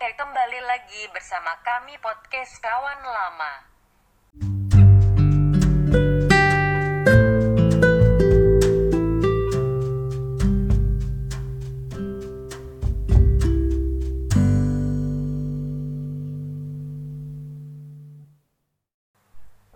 [0.00, 3.68] Oke, kembali lagi bersama kami podcast Kawan Lama.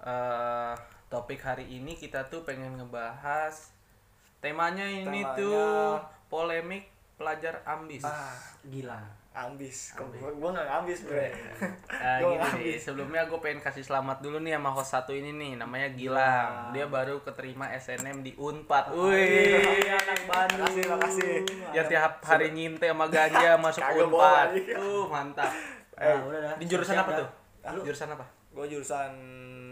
[0.05, 0.75] eh
[1.09, 3.77] topik hari ini kita tuh pengen ngebahas
[4.41, 6.01] temanya ini Temanya- tuh
[6.33, 6.89] polemik
[7.21, 8.05] pelajar ambis.
[8.05, 8.35] Ah,
[8.65, 9.99] gila ambis.
[9.99, 11.35] Gua, gua gak ambis, bre.
[12.23, 12.87] Gua gini nih, ambis.
[12.87, 16.71] sebelumnya gue pengen kasih selamat dulu nih sama host satu ini nih, namanya Gilang.
[16.71, 18.95] Dia baru keterima SNM di Unpad.
[18.95, 19.91] Wih.
[19.91, 21.35] anak Bandung Makasih, makasih.
[21.75, 24.55] Ya tiap hari nyinte sama ganja masuk Unpad.
[24.71, 25.51] Tuh, mantap.
[25.99, 26.55] Nah, udah dah.
[26.55, 27.19] Di jurusan Siap apa dah.
[27.75, 27.83] tuh?
[27.83, 28.25] Jurusan apa?
[28.55, 29.11] Gua jurusan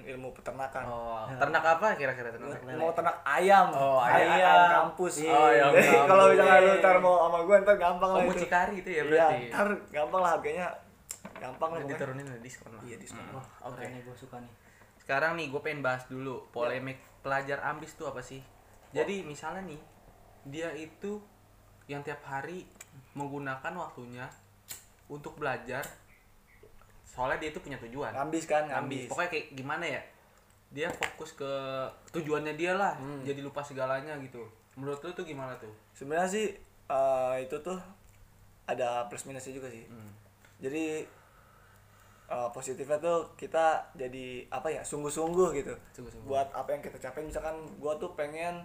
[0.05, 0.83] ilmu peternakan.
[0.85, 2.59] Oh, ternak apa kira-kira ternak?
[2.75, 3.71] Mau ternak ayam.
[3.71, 4.37] Oh, Ay- ayam.
[4.37, 5.15] ayam kampus.
[5.25, 6.07] Oh, ayam Jadi kampus.
[6.07, 8.31] kalau misalnya lu ntar mau sama gua ntar gampang Oh, lah itu.
[8.31, 9.43] mucikari itu ya Iya, berarti.
[9.49, 10.67] ntar gampang lah harganya.
[11.35, 11.95] Gampang lah pokoknya.
[11.95, 12.83] Diturunin lah diskon lah.
[12.83, 13.25] Iya, diskon.
[13.25, 13.83] Hmm, Wah, Oke.
[13.85, 14.53] nih gue suka nih
[14.97, 18.39] Sekarang nih gue pengen bahas dulu polemik pelajar ambis tuh apa sih?
[18.91, 19.81] Jadi misalnya nih
[20.45, 21.19] dia itu
[21.85, 22.67] yang tiap hari
[23.13, 24.31] menggunakan waktunya
[25.07, 25.83] untuk belajar
[27.13, 28.09] soalnya dia itu punya tujuan.
[28.17, 29.05] Ngambis kan, Ambis.
[29.13, 30.01] Pokoknya kayak gimana ya?
[30.73, 31.53] Dia fokus ke
[32.11, 32.97] tujuannya dia lah.
[32.97, 33.21] Hmm.
[33.21, 34.41] Jadi lupa segalanya gitu.
[34.81, 35.69] Menurut lu tuh gimana tuh?
[35.93, 36.47] Sebenarnya sih
[36.89, 37.77] eh, itu tuh
[38.65, 39.85] ada plus minusnya juga sih.
[39.85, 40.09] Hmm.
[40.65, 41.05] Jadi
[42.33, 46.25] eh, positifnya tuh kita jadi apa ya sungguh-sungguh gitu Sungguh-sungguh.
[46.33, 48.65] buat apa yang kita capai misalkan gua tuh pengen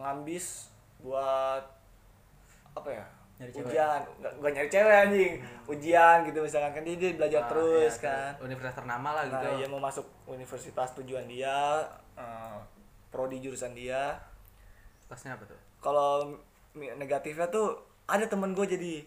[0.00, 0.72] ngambis
[1.04, 1.60] buat
[2.72, 3.04] apa ya
[3.42, 3.66] Nyari cewek.
[3.66, 4.00] ujian.
[4.22, 5.32] Nggak nggak nyari cewek anjing.
[5.66, 6.70] Ujian gitu misalkan.
[6.70, 8.30] Kan dia, dia belajar Ah, terus ya, kan.
[8.40, 9.48] Universitas ternama lah nah gitu.
[9.58, 11.82] dia mau masuk universitas tujuan dia
[12.14, 12.56] eh,
[13.10, 14.14] prodi jurusan dia.
[15.04, 15.58] Plusnya apa tuh?
[15.82, 16.38] kalau
[16.78, 17.74] negatifnya tuh
[18.06, 19.02] ada temen gue jadi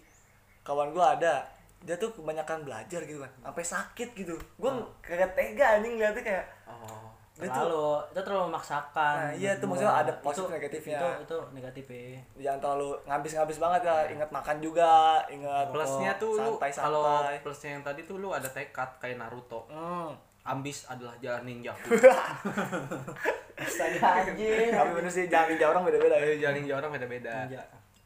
[0.61, 1.47] kawan gue ada.
[1.79, 3.31] Dia tuh kebanyakan belajar gitu kan.
[3.39, 4.35] Sampai sakit gitu.
[4.59, 7.14] Gue kagak tega anjing liatnya kayak Oh.
[7.37, 10.99] Tuh terlalu itu terlalu memaksakan Nah, iya, itu maksudnya ada Itu- positif negatifnya.
[10.99, 11.99] itu itu negatif ya
[12.41, 14.91] jangan terlalu ngabis-ngabis banget ya ingat makan juga
[15.27, 17.03] ingat Plusnya tuh lu santai kalau
[17.37, 19.67] plusnya yang tadi tuh lu ada tekad kayak Naruto.
[19.67, 20.15] hmm.
[20.45, 21.73] Ambis adalah jalan ninja.
[23.57, 27.35] astaga anjing tapi bener sih jangan ninja orang beda-beda ya Eh, jalan ninja orang beda-beda.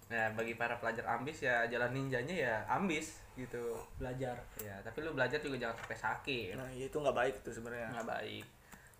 [0.09, 3.77] Nah, bagi para pelajar ambis ya jalan ninjanya ya ambis gitu.
[3.95, 6.49] belajar Ya, tapi lu belajar juga jangan sampai sakit.
[6.55, 8.45] nah iya itu nggak baik itu sebenarnya Nggak baik.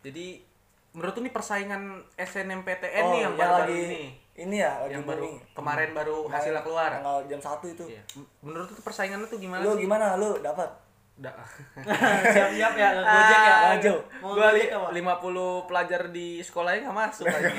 [0.01, 0.41] Jadi
[0.89, 1.81] menurut nih persaingan
[2.15, 4.03] SNMPTN oh nih yang baru lagi ini.
[4.39, 5.35] ini ya lagi Yang baru booming.
[5.53, 6.89] kemarin baru hasilnya keluar.
[6.91, 8.01] tanggal jam satu itu Iya.
[8.39, 9.81] Menurut tuh persaingannya tuh gimana lu sih?
[9.81, 10.69] gimana lu dapat
[11.15, 11.35] Da-
[12.25, 13.93] siap-siap ya gojek ya Maju.
[14.23, 14.87] gua gojek li- apa
[15.19, 17.51] 50 pelajar di sekolahnya nggak masuk lagi.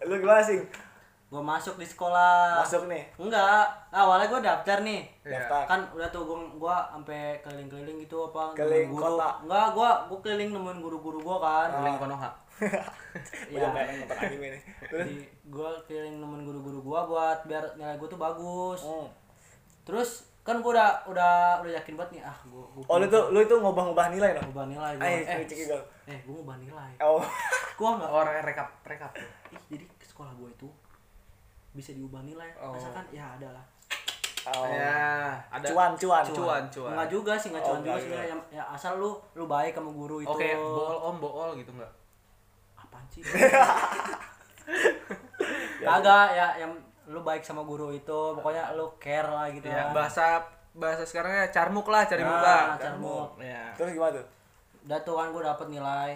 [0.00, 0.58] lu gimana sih
[1.30, 2.58] gue masuk di sekolah.
[2.58, 3.06] Masuk nih?
[3.14, 3.62] Enggak.
[3.88, 5.06] Awalnya gue daftar nih.
[5.22, 5.38] Iya.
[5.38, 5.62] daftar.
[5.64, 9.14] Kan udah tuh gua gua sampai keliling-keliling gitu apa Keliling guru.
[9.14, 9.38] kota.
[9.40, 11.68] enggak gua gua keliling nemuin guru-guru gua kan.
[11.72, 12.30] Keliling Konoha.
[12.60, 12.84] udah
[13.48, 13.68] Iya.
[13.72, 14.62] pengen nonton anime nih.
[15.46, 18.82] Gua keliling nemuin guru-guru gua buat biar nilai gua tuh bagus.
[18.82, 19.06] Hmm.
[19.80, 23.22] terus kan gua udah udah udah yakin banget nih ah gua, gua oh lu tuh
[23.30, 24.50] lu itu ngubah-ngubah nilai dong?
[24.50, 25.04] Ngubah nilai gua.
[25.04, 25.58] Ayo, eh, cek
[26.06, 26.90] eh gua ngubah nilai.
[27.00, 27.22] Oh,
[27.76, 29.10] gua nggak Orang rekap rekap.
[29.48, 30.66] ih jadi sekolah gua itu
[31.72, 32.72] bisa diubah nilai Oh.
[32.72, 33.64] misalkan ya ada lah
[34.50, 34.66] oh.
[34.66, 36.90] Ya, ada Cuan, cuan, cuan, cuan.
[36.90, 38.28] Enggak juga sih, enggak Oh, cuan juga enggak, sih.
[38.50, 40.28] Ya, ya asal lu lu baik sama guru itu.
[40.28, 41.90] Oke, bool om bool gitu enggak?
[42.74, 43.22] apaan sih?
[45.80, 46.72] Kagak ya yang
[47.06, 49.90] lu baik sama guru itu, pokoknya lu care lah gitu Ya, ya.
[49.90, 50.38] bahasa
[50.72, 52.56] bahasa sekarangnya carmuk lah, cari Nah, muka.
[52.78, 53.28] carmuk.
[53.38, 53.62] Ya.
[53.74, 54.24] Terus gimana tuh?
[54.80, 56.10] Udah tuh kan gua dapet nilai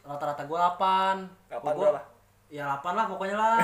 [0.00, 1.24] rata-rata gua 8.
[1.48, 2.00] Kapan Gua- berapa?
[2.46, 3.58] Ya 8 lah pokoknya lah.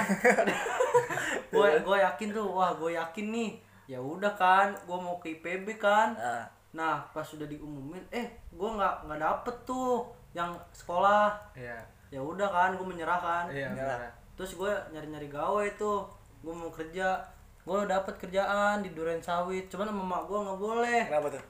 [1.53, 3.50] gua gua yakin tuh, wah gua yakin nih.
[3.87, 6.15] Ya udah kan, gua mau ke IPB kan.
[6.15, 11.37] Nah, Nah, pas sudah diumumin, eh gua nggak nggak dapet tuh yang sekolah.
[11.53, 11.76] Iya.
[12.09, 13.44] Ya udah kan, gua menyerah kan.
[13.48, 14.09] Iya, benar.
[14.32, 16.09] terus gue nyari nyari gawe tuh
[16.41, 17.20] gue mau kerja
[17.62, 21.44] gue dapet kerjaan di duren sawit cuman sama mak gue nggak boleh kenapa tuh?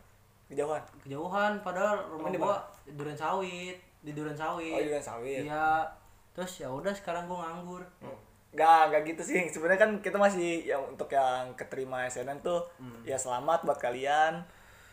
[0.51, 0.83] Kejauhan.
[1.01, 5.47] kejauhan padahal rumah gue di duren sawit di duren sawit Oh, duren sawit.
[5.47, 5.87] iya
[6.33, 7.85] terus ya udah sekarang gue nganggur
[8.53, 9.49] Gak, gak gitu sih.
[9.49, 12.61] Sebenarnya kan kita masih yang untuk yang keterima SNM tuh
[13.01, 14.45] ya selamat buat kalian.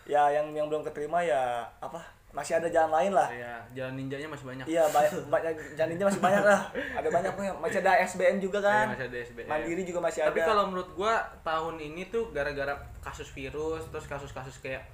[0.07, 1.99] Ya yang yang belum keterima ya apa?
[2.31, 3.27] Masih ada jalan lain lah.
[3.27, 4.63] Iya, jalan ninjanya masih banyak.
[4.63, 6.61] Iya, banyak, banyak jalannya masih banyak lah.
[6.71, 7.51] Ada banyak punya.
[7.59, 8.95] Masih ada SBM juga kan.
[8.95, 9.47] masih ada SBM.
[9.51, 10.47] Mandiri juga masih Tapi ada.
[10.47, 14.87] kalau menurut gua tahun ini tuh gara-gara kasus virus terus kasus-kasus kayak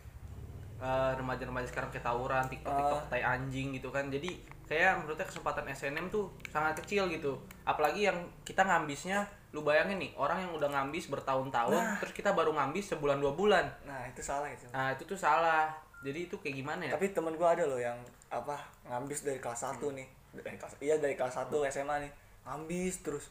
[0.82, 4.10] eh, remaja-remaja sekarang kayak tawuran, tiktok tiktok tai anjing gitu kan.
[4.10, 7.38] Jadi kayak menurutnya kesempatan SNM tuh sangat kecil gitu.
[7.66, 12.52] Apalagi yang kita ngambisnya, lu bayangin nih orang yang udah ngambis bertahun-tahun, terus kita baru
[12.54, 13.66] ngambis sebulan dua bulan.
[13.86, 15.70] nah itu salah itu Nah itu tuh salah.
[16.06, 16.94] Jadi itu kayak gimana ya?
[16.94, 17.98] tapi temen gua ada loh yang
[18.36, 18.58] apa
[18.90, 22.12] ngambis dari kelas 1 nih dari kelas iya dari kelas 1 SMA nih
[22.44, 23.26] ngambis terus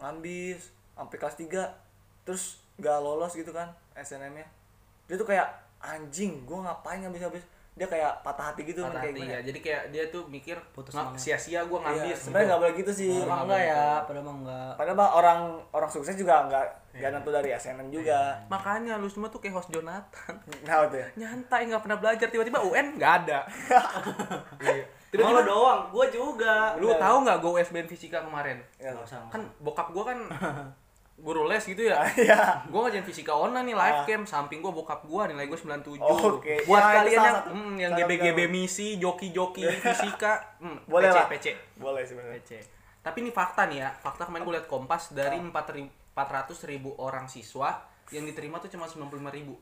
[0.00, 3.68] ngambis sampai kelas 3 terus gak lolos gitu kan
[3.98, 4.46] SNM nya
[5.10, 5.46] dia tuh kayak
[5.82, 9.38] anjing gua ngapain ngambis ngambis dia kayak patah hati gitu Patah kayak hati ya.
[9.40, 12.18] Jadi kayak dia tuh mikir Putus "Nggak, semangat." sia-sia gua Iya, ngambis.
[12.20, 14.70] sebenarnya nggak boleh gitu sih mah enggak ya, padahal mah enggak.
[14.76, 15.40] padahal mah orang
[15.70, 16.98] orang sukses juga nggak Iya.
[17.00, 20.34] nggak nentu dari SNM juga Makanya lu semua tuh kayak host Jonathan.
[20.68, 23.38] nah itu ya Nyantai nggak pernah belajar tiba-tiba UN nggak ada.
[24.62, 24.84] Iya.
[25.12, 26.72] Lo doang, gua juga.
[26.76, 28.60] Lu tahu nggak gue USBN fisika kemarin?
[28.76, 28.96] ya
[29.28, 30.18] Kan bokap gua kan
[31.22, 32.02] guru les gitu ya.
[32.26, 36.02] iya Gue ngajarin fisika online nih live cam samping gue bokap gua nilai gue 97.
[36.02, 36.66] Oke.
[36.66, 41.26] Buat Ya, kalian yang hmm, yang GB-GB misi, joki-joki fisika, hmm, Boleh PC, lah.
[41.30, 41.46] PC.
[41.78, 42.50] boleh sebenarnya PC.
[43.02, 47.86] Tapi ini fakta nih ya, fakta kemarin gue liat Kompas dari 400 ribu orang siswa
[48.10, 49.54] yang diterima tuh cuma 95 ribu.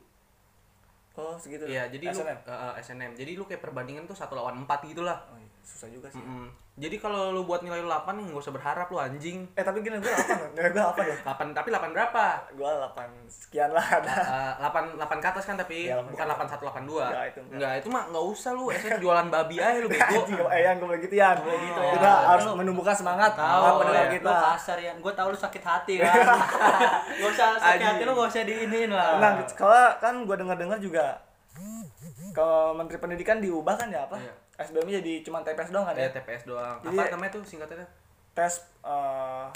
[1.11, 3.11] oh segitu Iya, jadi SNM lu eh, eh, SNM.
[3.19, 5.19] Jadi lu kayak perbandingan tuh satu lawan 4 gitu lah.
[5.29, 5.50] oh, iya.
[5.63, 6.49] Susah juga sih Mm-mm.
[6.73, 9.43] Jadi kalau lu buat nilai lu 8 nih nggak usah berharap lu anjing.
[9.51, 12.23] eh tapi gini gue apa loh nilai gue apa loh 8 tapi 8 berapa?
[12.49, 12.95] gue 8
[13.27, 16.47] sekian lah ada Eh, 8 8 ke atas kan tapi Iya, 8 bukan ke atas.
[16.57, 17.03] 81 82.
[17.03, 17.53] Enggak, itu enggak.
[17.53, 20.15] Enggak, itu mah enggak usah lu SNM jualan babi aja lu bego.
[20.17, 21.91] Anjing, eh yang gue gitu ya gitu ya.
[21.93, 24.11] kita harus Lu- menumbuhkan semangat Tahu, apa pendengar ya.
[24.13, 24.91] kita Lu kasar ya.
[24.97, 26.13] Gua tahu lu sakit hati kan.
[27.19, 29.19] Gak usah sakit hati lu gak usah diinin lah.
[29.19, 31.19] nah kalau kan gue dengar dengar juga
[32.31, 34.33] kalau menteri pendidikan diubah kan ya apa Iya.
[34.61, 36.77] SBM jadi cuma TPS doang kan Ya ya TPS doang.
[36.79, 37.87] Jadi- Apa namanya tuh singkatannya?
[38.31, 39.47] tes eh,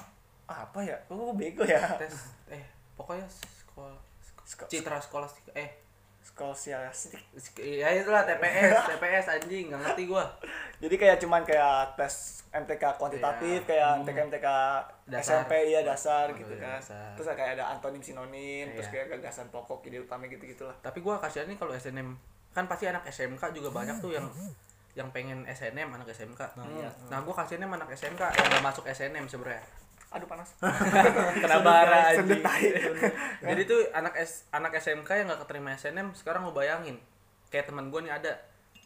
[0.45, 2.11] apa ya gue bego ya Tes
[2.47, 2.61] eh
[2.93, 3.95] pokoknya sekolah
[4.43, 5.69] Sko- citra sekolah eh
[6.21, 7.21] skolasiastik
[7.55, 10.25] ya itulah TPS TPS anjing nggak ngerti gua
[10.77, 12.15] jadi kayak cuman kayak tes
[12.51, 13.65] MTK kuantitatif Iya.
[13.65, 14.47] kayak MTK MTK
[15.07, 15.39] Dasar.
[15.39, 17.09] SMP iya dasar Oh, gitu iya, kan dasar.
[17.15, 19.05] terus kayak ada antonim sinonim terus Iya.
[19.05, 22.11] kayak gagasan pokok ide utama gitu gitulah tapi gua kasihan nih kalau SNM
[22.55, 24.25] kan pasti anak SMK juga banyak tuh yang
[24.95, 26.87] yang pengen SNM anak SMK iya.
[27.11, 29.63] nah gua kasihannya sama anak SMK yang gak masuk SNM sebenarnya.
[30.15, 30.55] Aduh panas.
[31.43, 32.15] Kena bara
[33.51, 36.95] jadi tuh anak S, anak SMK yang gak keterima SNM sekarang lu bayangin.
[37.51, 38.31] Kayak teman gua nih ada.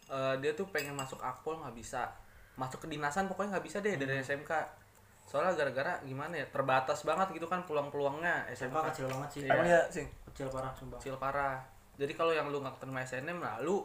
[0.10, 2.10] Eh, dia tuh pengen masuk akpol nggak bisa.
[2.58, 4.82] Masuk kedinasan pokoknya nggak bisa deh dari SMK
[5.30, 9.42] soalnya gara-gara gimana ya terbatas banget gitu kan peluang-peluangnya SMK SMK kecil banget sih.
[9.46, 9.54] Iya.
[9.54, 10.06] emang ya sing?
[10.34, 10.98] Kecil parah sumpah.
[10.98, 11.62] kecil parah
[12.00, 13.84] jadi kalau yang lu nggak keterima SNM lah lu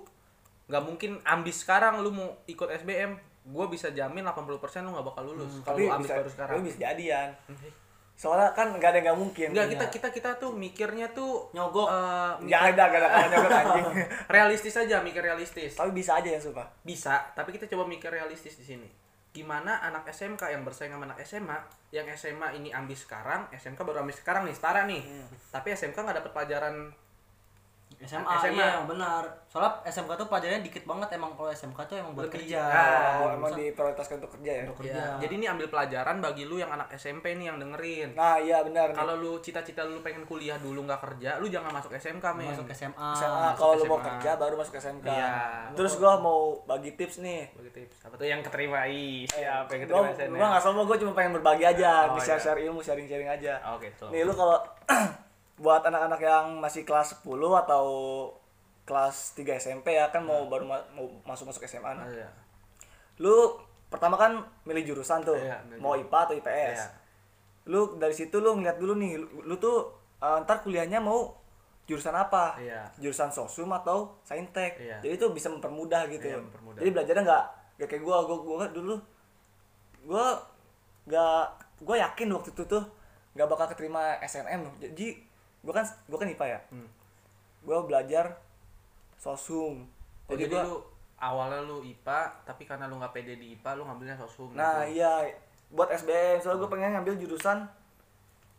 [0.71, 4.57] nggak mungkin ambis sekarang lu mau ikut SBM gue bisa jamin 80%
[4.87, 6.55] lu nggak bakal lulus kalau tapi lu ambis bisa baru sekarang.
[6.57, 7.29] tapi bisa jadian.
[8.15, 9.49] Soalnya kan nggak ada yang nggak mungkin.
[9.53, 11.91] Enggak, kita kita kita tuh mikirnya tuh Nyogok.
[11.91, 13.87] eh, nggak ada nggak ada kalau nyogok anjing.
[14.39, 15.77] Realistis aja mikir realistis.
[15.77, 18.89] Tapi bisa aja ya sumpah bisa tapi kita coba mikir realistis di sini.
[19.35, 21.59] Gimana anak SMK yang bersaing sama anak SMA
[21.93, 25.03] yang SMA ini ambis sekarang SMK baru ambis sekarang nih setara nih.
[25.53, 26.95] Tapi SMK nggak dapet pelajaran
[28.05, 28.55] SMA, SMA.
[28.55, 29.23] iya benar.
[29.47, 32.37] Soalnya SMK tuh pelajarannya dikit banget emang kalau SMK tuh emang buat Lebih.
[32.43, 32.61] kerja.
[32.65, 34.93] Ah, oh, emang diprioritaskan untuk kerja ya Untuk kerja.
[34.95, 38.61] Ya, jadi ini ambil pelajaran bagi lu yang anak SMP nih yang dengerin nah iya
[38.61, 42.51] benar kalau lu cita-cita lu pengen kuliah dulu nggak kerja lu jangan masuk SMK men
[42.51, 43.11] Masuk SMA.
[43.15, 45.33] SMA kalau lu mau kerja baru masuk SMK Iya.
[45.73, 49.71] terus gua mau bagi tips nih bagi tips apa tuh yang keterima ih Eh, siapa
[49.71, 52.67] yang gua, keterima SNM gua nggak sombong gua cuma pengen berbagi aja Oh, share iya.
[52.67, 54.59] ilmu sharing sharing aja oke tuh nih lu kalau
[55.57, 57.85] buat anak-anak yang masih kelas 10 atau
[58.85, 62.19] kelas 3 SMP ya kan mau baru ma- mau masuk masuk SMA Ah, nih.
[62.19, 62.29] iya.
[63.17, 63.55] lu
[63.87, 66.87] pertama kan milih jurusan tuh Iya, milih mau IPA atau IPS Iya.
[67.65, 69.89] lu dari situ lu ngeliat dulu nih lu, lu tuh
[70.19, 71.33] eh, ntar kuliahnya mau
[71.85, 72.91] jurusan apa Iya.
[72.99, 74.99] jurusan sosum atau saintek Iya.
[75.01, 76.79] jadi itu bisa mempermudah gitu Iya, mempermudah.
[76.79, 78.95] jadi belajarnya nggak nggak kayak gua gua gua dulu
[80.03, 80.27] gua
[81.05, 81.43] nggak
[81.81, 82.85] gua yakin waktu itu tuh
[83.33, 85.07] nggak bakal keterima SNM jadi
[85.65, 86.61] gua kan gua kan IPA ya.
[86.71, 86.89] Hmm.
[87.65, 88.37] gua belajar
[89.17, 89.89] sosum.
[90.29, 90.77] Oh, jadi jadi gua lu
[91.17, 95.01] awalnya lu IPA tapi karena lu nggak pede di IPA lu ngambilnya sosum nah gitu.
[95.01, 95.25] iya.
[95.73, 97.65] Buat SBM soalnya gua pengen ngambil jurusan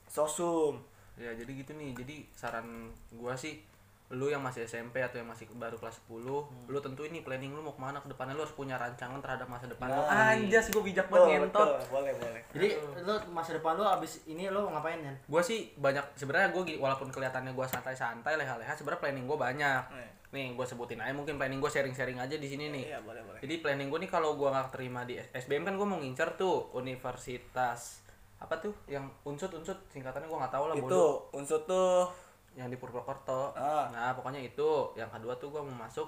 [0.10, 0.82] sosum.
[1.16, 1.94] Ya jadi gitu nih.
[1.94, 3.62] Jadi saran gua sih
[4.08, 6.66] lu yang masih SMP atau yang masih baru kelas 10 Hmm.
[6.68, 9.46] lu tentuin nih planning lu mau ke mana ke depannya lu harus punya rancangan terhadap
[9.46, 11.68] masa depan Nah, lu anjas gua bijak banget ngentot.
[11.88, 12.42] boleh boleh.
[12.52, 12.68] Jadi
[13.02, 15.16] lu masa depan lu abis ini lu ngapain kan?
[15.18, 19.84] gue sih banyak sebenarnya gue walaupun kelihatannya gue santai-santai leha-leha sebenarnya planning gue banyak.
[19.92, 20.10] Eh.
[20.28, 22.84] nih gue sebutin aja mungkin planning gue sharing-sharing aja di sini nih.
[22.88, 23.40] Iya boleh boleh.
[23.40, 26.76] Jadi planning gue nih kalau gue nggak terima di SBM kan gue mau ngincer tuh
[26.76, 28.04] universitas
[28.36, 31.32] apa tuh yang unsut unsut singkatannya gue nggak tahu lah itu bodoh.
[31.32, 32.12] unsur tuh
[32.56, 33.52] yang di Purwokerto.
[33.54, 33.92] Ah.
[33.92, 34.96] nah pokoknya itu.
[34.96, 36.08] Yang kedua tuh gue mau masuk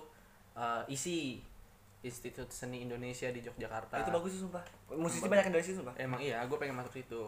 [0.56, 1.44] eh, ISI
[2.06, 4.00] Institut Seni Indonesia di Yogyakarta.
[4.00, 4.64] Itu bagus sih sumpah.
[4.96, 5.94] Musisi banyak yang dari situ sumpah.
[6.00, 7.22] Emang iya gue pengen masuk situ.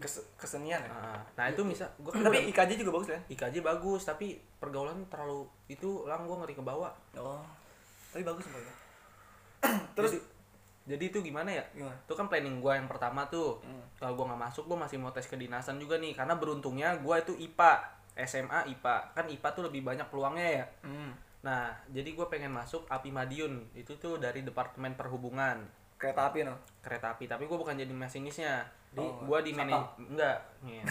[0.00, 0.88] Kes- kesenian ya?
[0.88, 4.96] Nah, nah itu misal gue kan tapi IKJ juga bagus kan IKJ bagus tapi pergaulan
[5.12, 6.92] terlalu itu lang gue ngeri ke bawah.
[7.16, 7.44] Oh.
[8.12, 8.74] Tapi bagus sumpah ya.
[9.96, 10.16] terus?
[10.16, 10.20] Jadi,
[10.96, 11.64] jadi itu gimana ya?
[11.76, 11.94] Gimana?
[12.02, 13.62] Itu kan planning gue yang pertama tuh.
[13.62, 13.84] Hmm.
[14.00, 16.16] kalau gue nggak masuk gue masih mau tes kedinasan juga nih.
[16.16, 20.66] Karena beruntungnya gue itu IPA SMA IPA kan IPA tuh lebih banyak peluangnya ya.
[20.82, 21.12] Hmm.
[21.40, 23.64] nah jadi gue pengen masuk API Madiun.
[23.72, 25.64] Itu tuh dari Departemen Perhubungan.
[25.96, 29.84] Kereta api no kereta api tapi gue bukan jadi masinisnya di Oh, gue di manaj
[30.00, 30.36] enggak.
[30.64, 30.80] Nih.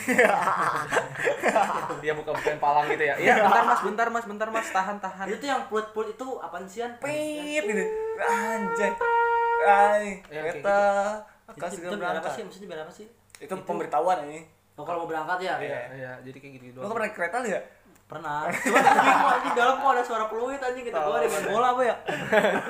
[2.02, 3.16] dia buka bukain palang gitu ya.
[3.18, 4.68] Iya bentar mas bentar mas bentar mas.
[4.70, 5.26] Tahan tahan.
[5.30, 6.94] Itu yang pulut-pulut itu apaan sih An?
[7.02, 7.84] pip gitu.
[8.22, 8.92] Anjay.
[9.60, 10.80] Ay Ya, kereta.
[11.50, 12.32] Itu, akan itu segera biar apa berangkat.
[12.34, 12.42] sih?
[12.46, 13.08] Maksudnya biar apa sih?
[13.40, 14.44] itu pemberitahuan ini
[14.80, 15.60] Oh, kalau mau berangkat ya?
[15.60, 15.80] iya.
[15.92, 16.96] Iya jadi kayak gitu lo doang.
[16.96, 17.62] pernah naik kereta lu ya
[18.10, 18.50] Pernah.
[18.66, 21.96] Cuma di, dalam kok ada suara peluit anjing kita Oh, gua main bola apa ya?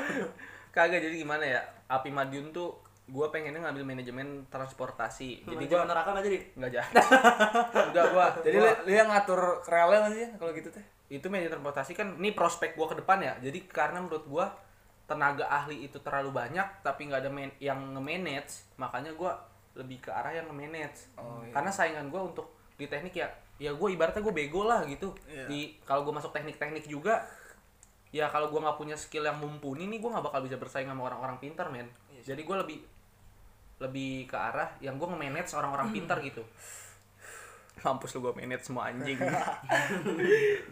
[0.75, 1.61] kagak jadi gimana ya?
[1.87, 2.75] API Madiun tuh
[3.09, 5.47] gue pengennya ngambil manajemen transportasi.
[5.47, 6.39] Jadi Jadi gue gua neraka enggak jadi.
[6.59, 6.87] nggak jadi.
[7.89, 10.85] Enggak gue jadi lu, lu yang ngatur relnya nggak sih kalau gitu teh?
[11.07, 13.33] Itu manajemen transportasi kan ini prospek gue ke depan ya.
[13.39, 14.45] Jadi karena menurut gue
[15.09, 19.31] tenaga ahli itu terlalu banyak tapi nggak ada yang nge-manage makanya gue
[19.73, 21.13] lebih ke arah yang nge-manage.
[21.15, 21.53] Oh, iya.
[21.53, 23.27] karena saingan gue untuk di teknik ya
[23.59, 25.11] ya gue ibaratnya gue bego lah gitu.
[25.27, 25.45] Iya.
[25.45, 27.27] di kalau gue masuk teknik-teknik juga
[28.09, 31.05] ya kalau gue nggak punya skill yang mumpuni nih gue nggak bakal bisa bersaing sama
[31.05, 31.85] orang-orang pintar men.
[32.09, 32.79] Iya jadi gue lebih
[33.79, 36.43] lebih ke arah yang gue nge-manage orang-orang pintar gitu.
[37.79, 39.15] Mampus lu gue manage semua anjing.
[39.19, 39.33] Gak,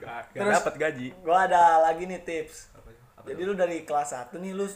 [0.03, 1.07] gak Terus- dapat gaji.
[1.23, 2.71] gua ada lagi nih tips.
[3.15, 4.67] Apa jadi lu dari kelas 1 nih lu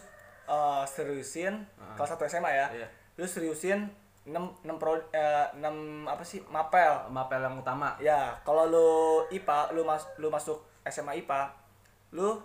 [0.47, 1.63] uh, seriusin
[1.95, 2.67] kelas 1 SMA ya.
[2.71, 2.87] Iya.
[3.15, 6.45] lu seriusin 6 6 pro eh, 6 apa sih?
[6.45, 7.09] Mapel.
[7.09, 7.97] Mapel yang utama.
[7.97, 8.89] Ya kalau lu
[9.33, 11.49] IPA lu mas lu masuk SMA IPA
[12.13, 12.37] lu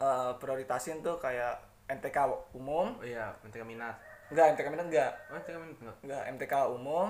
[0.00, 1.60] uh, prioritasin tuh kayak
[1.90, 2.16] MTK
[2.56, 2.96] umum.
[2.96, 3.96] Oh iya MTK minat.
[4.32, 5.12] Enggak MTK minat enggak.
[5.28, 5.96] Oh MTK minat enggak?
[6.00, 7.08] Enggak MTK umum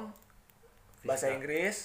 [1.02, 1.34] bahasa Fisika.
[1.38, 1.76] Inggris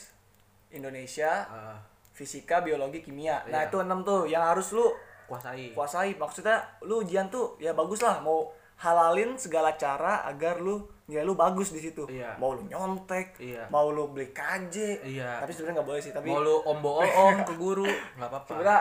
[0.69, 1.77] Indonesia Ah,
[2.13, 3.45] fisika biologi kimia.
[3.49, 3.69] Nah Iya.
[3.69, 4.85] itu enam tuh yang harus lu
[5.29, 5.77] kuasai.
[5.77, 6.17] kuasai.
[6.17, 11.33] Maksudnya lu ujian tuh ya bagus lah mau halalin segala cara agar lu nilai lu
[11.33, 12.03] bagus di situ.
[12.05, 12.35] Iya.
[12.35, 13.71] mau lu nyontek Iya.
[13.71, 14.75] mau lu beli KJ.
[15.07, 15.39] Iya.
[15.39, 18.49] tapi sebenarnya nggak boleh sih tapi mau lu om bool om ke guru nggak apa-apa.
[18.49, 18.79] Sebenarnya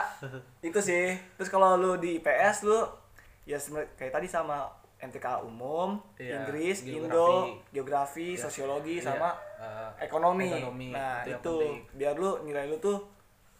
[0.60, 1.06] itu sih.
[1.38, 2.82] Terus kalau lu di IPS lu
[3.42, 4.66] ya sebenarnya kayak tadi sama
[4.96, 6.98] MTK umum Iya, Inggris geografi.
[6.98, 7.28] Indo
[7.70, 10.50] geografi sosiologi Iya, sama eh, ekonomi.
[10.50, 11.56] ekonomi, nah itu itu,
[11.94, 13.06] biar lu nilai lu tuh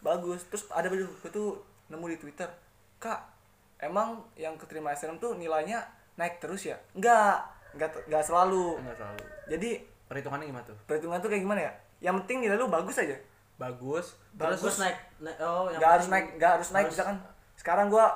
[0.01, 0.43] bagus.
[0.51, 1.63] Terus ada gue tuh?
[1.87, 2.51] Nemu di twitter
[2.99, 3.31] kak
[3.79, 6.75] emang yang keterima SNM tuh nilainya naik terus ya?
[6.93, 7.47] Enggak
[7.77, 8.81] enggak enggak selalu.
[8.81, 9.23] Enggak selalu.
[9.47, 9.71] Jadi
[10.07, 10.77] perhitungannya gimana tuh?
[10.85, 11.73] perhitungan tuh kayak gimana ya?
[12.03, 13.17] Yang penting nilai lu bagus aja.
[13.57, 14.07] Bagus.
[14.35, 14.77] Terus, Bagus.
[14.79, 17.17] naik, naik oh yang nggak harus naik nggak harus naik harus- misalkan.
[17.55, 18.07] Sekarang gua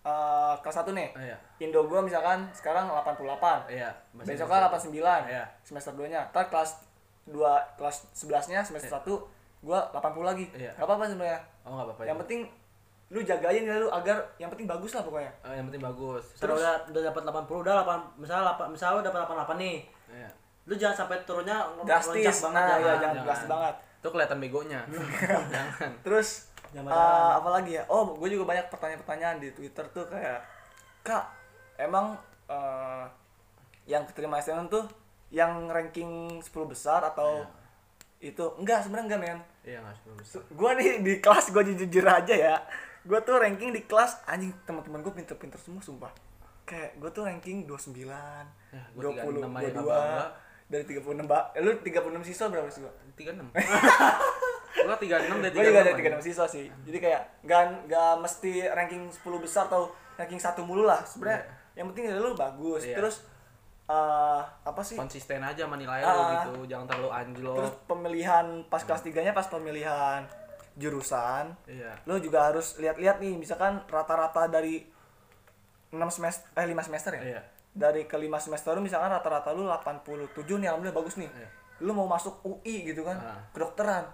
[0.00, 1.08] eh, kelas 1 nih.
[1.12, 1.36] Oh, iya.
[1.58, 4.88] Indo gua misalkan sekarang 88 iya besoknya Indonesia.
[4.88, 5.44] 89 Iya.
[5.60, 6.70] semester 2 nya ntar kelas
[7.24, 7.36] 2
[7.76, 9.14] kelas 11 nya semester 1
[9.60, 10.46] gua 80 lagi.
[10.50, 10.72] Iya.
[10.72, 11.40] nggak apa-apa sebenarnya.
[11.62, 12.22] Oh nggak apa-apa yang itu.
[12.24, 12.40] penting
[13.08, 15.32] lu jagain nilai lu agar yang penting bagus lah pokoknya.
[15.40, 16.24] Oh, yang penting bagus.
[16.36, 19.78] Misalnya udah udah dapat 80 udah 8 misalnya 8 misalnya udah dapat 88 nih.
[20.12, 20.30] Iya.
[20.68, 22.12] Lu jangan sampai turunnya drastis.
[22.20, 23.00] loncat banget nah ya jangan.
[23.00, 23.24] jangan.
[23.24, 23.74] drastis banget.
[23.98, 24.80] Itu kelihatan begonya.
[25.56, 25.90] Jangan.
[26.06, 26.28] Terus
[26.68, 27.38] Jangan eh, jangan.
[27.40, 27.82] apa lagi ya?
[27.88, 30.44] Oh gue juga banyak pertanyaan-pertanyaan di twitter tuh kayak
[31.00, 31.24] kak
[31.80, 32.14] emang
[32.46, 33.04] eh,
[33.88, 34.84] yang keterima SNM tuh
[35.32, 37.48] yang ranking 10 besar atau
[38.20, 38.44] itu?
[38.60, 39.40] Enggak sebenarnya enggak men.
[39.64, 40.40] Iya nggak sebelum besar.
[40.52, 42.56] Gue nih di kelas gue jujur aja ya
[43.08, 46.12] gue tuh ranking di kelas anjing teman-teman gue pinter-pinter semua sumpah.
[46.62, 48.04] Kayak gue tuh ranking 29
[48.68, 50.26] Ya, gua 20 36 aja nggak 22 bangga.
[50.68, 52.92] dari 36 mbak eh, lu 36 siswa berapa sih gua?
[53.14, 53.48] tiga enam.
[54.78, 56.66] Gua tiga enam dari gue tiga juga dari 36 siswa sih.
[56.84, 61.00] Jadi kayak nggak nggak mesti ranking 10 besar atau ranking satu mulu lah.
[61.02, 62.84] Sebenarnya yang penting nilai lu bagus.
[62.84, 62.94] Iya.
[62.94, 63.24] terus
[63.88, 64.94] eh, apa sih?
[64.94, 66.12] Konsisten aja sama nilai Ah.
[66.12, 67.56] lu gitu jangan terlalu anjlok.
[67.56, 70.20] Terus pemilihan pas kelas 3 nya pas pemilihan
[70.78, 74.86] jurusan iya lu juga harus lihat-lihat nih misalkan rata-rata dari
[75.90, 79.66] 6 semester eh 5 semester ya iya dari ke 5 semester lu misalkan rata-rata lu
[79.66, 81.48] 87 nih alhamdulillah bagus nih Iya.
[81.80, 83.42] lu mau masuk UI gitu kan Ah.
[83.50, 84.06] kedokteran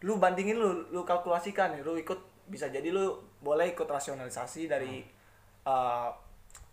[0.00, 3.10] lu bandingin lu lu kalkulasikan nih lu ikut bisa jadi lu
[3.40, 5.14] boleh ikut rasionalisasi dari Hmm.
[5.66, 6.08] eh,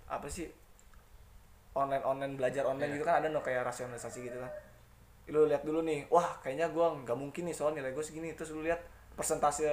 [0.06, 0.46] apa sih
[1.74, 2.96] online online belajar online Iya.
[2.96, 4.52] gitu kan ada no kayak rasionalisasi gitu kan
[5.25, 8.52] lu lihat dulu nih wah kayaknya gua nggak mungkin nih soal nilai gue segini terus
[8.52, 9.67] lu lihat persentase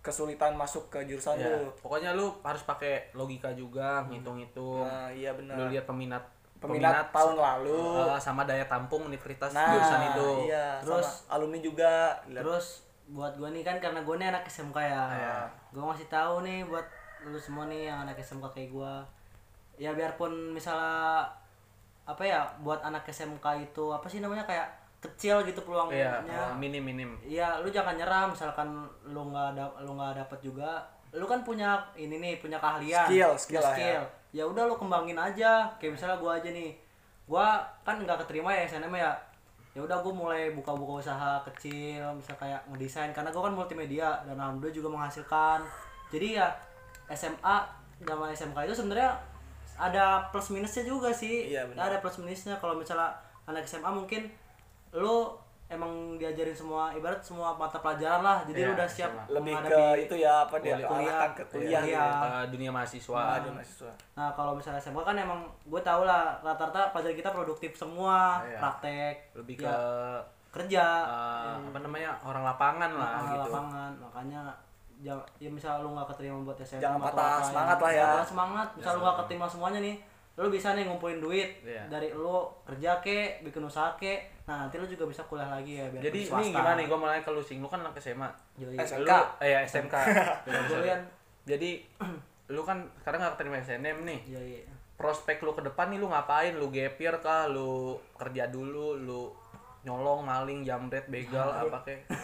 [0.00, 1.50] kesulitan masuk ke jurusan Iya.
[1.52, 1.66] lu.
[1.76, 4.86] Pokoknya lu harus pakai logika juga ngitung-ngitung.
[4.86, 5.58] Nah iya benar.
[5.58, 6.22] Lu lihat peminat
[6.56, 8.06] peminat tahun lalu.
[8.06, 10.28] Eh, sama daya tampung universitas nah jurusan itu.
[10.46, 12.14] iya Terus- terus alumni juga.
[12.24, 15.04] Terus buat gue nih kan karena gue nih anak SMK ya.
[15.10, 15.36] Iya.
[15.70, 16.86] gue ngasih tahu nih buat
[17.22, 18.92] lu semua nih yang anak SMK kayak gue
[19.76, 21.26] ya biarpun misalnya
[22.02, 24.64] apa ya buat anak SMK itu apa sih namanya kayak
[25.06, 27.10] kecil gitu peluangnya Iya, minim minim.
[27.22, 30.82] Iya, lu jangan nyerah misalkan lu nggak ada lu nggak dapet juga.
[31.14, 33.06] Lu kan punya ini nih, punya keahlian.
[33.08, 34.02] Skill, skill ya.
[34.34, 35.70] Ya udah lu kembangin aja.
[35.80, 36.76] Kayak misalnya gua aja nih.
[37.24, 39.12] Gua kan nggak keterima ya SNM ya.
[39.72, 44.36] Ya udah gua mulai buka-buka usaha kecil, misal kayak ngedesain karena gua kan multimedia dan
[44.36, 45.64] alhamdulillah juga menghasilkan.
[46.12, 46.52] Jadi ya
[47.12, 47.56] SMA
[48.04, 49.16] sama SMK itu sebenarnya
[49.76, 51.52] ada plus minusnya juga sih.
[51.52, 53.12] Iya, ada plus minusnya kalau misalnya
[53.46, 54.26] anak SMA mungkin
[54.96, 55.28] lu
[55.66, 59.22] emang diajarin semua ibarat semua mata pelajaran lah jadi Iya, lu udah siap sama.
[59.28, 61.26] lebih ke itu ya apa dia Kuliah.
[61.28, 62.04] ke kuliah Iya.
[62.06, 62.26] gitu.
[62.28, 63.22] Eh, dunia mahasiswa.
[63.36, 63.92] Ada mahasiswa.
[64.14, 68.58] nah kalau misalnya SMK kan emang gue tau lah rata-rata pelajaran kita produktif semua Iya.
[68.58, 69.76] praktek Lebih ya, ke
[70.56, 73.40] kerja eh, apa namanya orang lapangan lah lapangan, gitu.
[73.44, 74.42] lapangan makanya
[74.96, 78.00] jangan ya misal lu nggak keterima buat SMA Jangan atau patah apa, semangat lah ya.
[78.06, 79.96] Jangan semangat misal lu nggak keterima semuanya nih
[80.36, 81.82] lu bisa nih ngumpulin duit Iya.
[81.90, 85.90] dari lu kerja ke bikin usaha ke nah nanti lu juga bisa kuliah lagi ya
[85.90, 86.38] biar Jadi swasta.
[86.38, 88.30] ini gimana nih gue mulai ke lu sing lu kan anak SMA.
[88.56, 88.78] Yoi.
[88.78, 89.02] SMK.
[89.02, 89.94] Lu, eh ya, SMK.
[91.50, 91.70] Jadi
[92.46, 94.20] lu kan sekarang gak keterima SNM nih.
[94.30, 94.62] Yoi.
[94.94, 96.54] Prospek lu ke depan nih lu ngapain?
[96.54, 97.50] Lu gapir kah?
[97.50, 99.34] Lu kerja dulu, lu
[99.82, 102.00] nyolong, maling, jamret, begal, apa kek?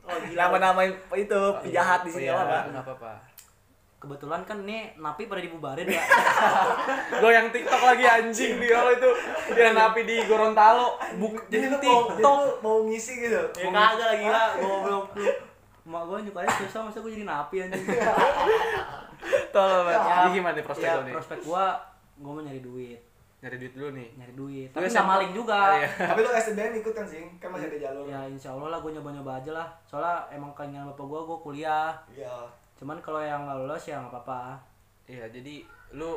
[0.00, 0.82] Oh Nama-nama
[1.14, 2.66] itu penjahat di sini Iya, apa?
[2.66, 3.12] nggak apa-apa.
[4.00, 6.00] Kebetulan kan nih napi pada dibubarin ya.
[7.20, 9.10] Gue yang TikTok lagi anjing dia lo itu
[9.52, 10.96] dia napi di Gorontalo.
[11.20, 12.64] Buk, jadi TikTok.
[12.64, 13.44] mau ngisi gitu.
[13.60, 15.28] ya kagak lagi lah, goblok lu.
[15.84, 17.84] Mak gua nyukanya susah masa gua jadi napi anjing.
[19.54, 20.00] Tolong banget.
[20.00, 21.14] Ya, Jadi gimana nih prospek ya, lu nih?
[21.20, 21.64] prospek gua
[22.16, 23.00] gua mau nyari duit.
[23.40, 24.08] Nyari duit dulu nih.
[24.16, 24.68] Nyari duit.
[24.72, 25.56] Lu Tapi nggak maling juga.
[25.60, 25.88] Ah, iya.
[26.12, 27.24] Tapi lu SBM ikut kan sih?
[27.36, 28.04] Kan masih ada jalur.
[28.08, 29.68] Ya insya Allah lah gua nyoba-nyoba aja lah.
[29.84, 31.92] Soalnya emang keinginan bapak gua gua kuliah.
[32.12, 32.48] Iya.
[32.80, 34.56] Cuman kalau yang nggak lulus ya nggak apa-apa.
[35.04, 35.60] Iya, jadi
[35.92, 36.16] lu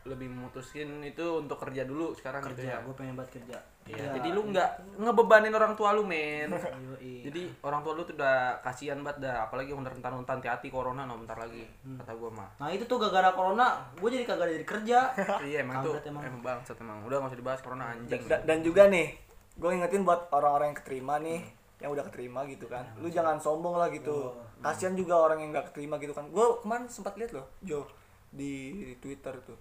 [0.00, 2.84] lebih memutuskin itu untuk kerja dulu sekarang gitu Kerja, ya.
[2.84, 3.58] gua pengen banget kerja.
[3.84, 6.48] Iya, jadi lu nggak ngebebanin orang tua lu, men.
[7.26, 11.04] Jadi orang tua lu tuh udah kasihan banget dah, apalagi yang rentan rentan hati-hati corona
[11.04, 11.68] no bentar lagi
[12.00, 12.48] kata gua mah.
[12.56, 14.98] Nah itu tuh gara-gara corona, gue jadi kagak jadi kerja.
[15.48, 16.22] iya emang tuh emang.
[16.24, 17.04] emang bangsat emang.
[17.04, 18.24] Udah nggak usah dibahas corona anjing.
[18.24, 19.12] Da- dan juga nih,
[19.60, 21.40] gue ngingetin buat orang-orang yang keterima nih,
[21.80, 22.84] yang udah keterima gitu kan.
[22.96, 24.30] Lu jangan sombong lah gitu.
[24.58, 26.28] Kasihan juga orang yang nggak keterima gitu kan.
[26.28, 27.88] Gue kemarin sempat lihat loh, Jo
[28.30, 28.52] di
[28.96, 29.56] Twitter tuh.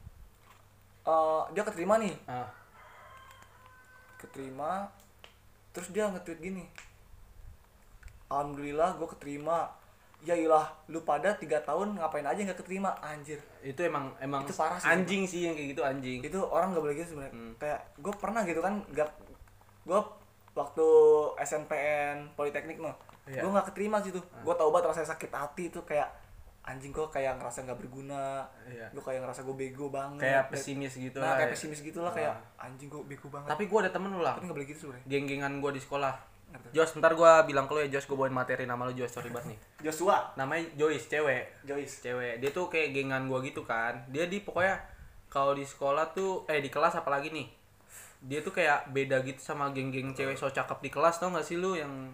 [1.02, 2.52] Eh, dia keterima nih, Ah,
[4.18, 4.92] keterima.
[5.72, 6.66] Terus dia nge-tweet gini.
[8.28, 9.72] Alhamdulillah gue keterima.
[10.20, 13.40] Ya ilah, lu pada tiga tahun ngapain aja nggak keterima, anjir.
[13.62, 16.20] itu emang emang Itu parah sih, anjing sih yang kayak gitu anjing.
[16.20, 17.54] itu orang nggak boleh gitu sebenarnya Hmm.
[17.56, 19.08] kayak gue pernah gitu kan gak
[19.82, 20.00] gue
[20.60, 20.86] waktu
[21.40, 22.92] SNPN Politeknik no
[23.26, 23.40] Iya.
[23.40, 26.10] gue nggak keterima situ gue tau banget rasanya sakit hati tuh kayak
[26.62, 28.90] anjing gue kayak ngerasa nggak berguna Iya.
[28.90, 31.36] gue kayak ngerasa gue bego banget Kayak pesimis gitu nah lah.
[31.38, 31.54] kayak ya.
[31.54, 34.34] pesimis gitu lah kayak anjing gue bego banget Tapi gua ada temen lu lah.
[34.34, 36.16] tapi nggak boleh gitu sebenarnya Geng-gengan gua di sekolah.
[36.50, 36.72] Tuh?
[36.74, 39.30] Jos, ntar gua bilang ke lu ya Jos, gua bawain materi nama lu Jos, sorry
[39.30, 39.60] banget nih.
[39.86, 41.62] Joshua Namanya Joyce, cewek.
[41.62, 44.82] Joyce cewek dia tuh kayak gengan gua gitu kan dia di pokoknya
[45.28, 47.46] kalau di sekolah tuh eh di kelas apalagi nih
[48.20, 51.56] dia tuh kayak beda gitu sama geng-geng cewek so cakep di kelas tau gak sih
[51.56, 51.80] lu?
[51.80, 52.12] Yang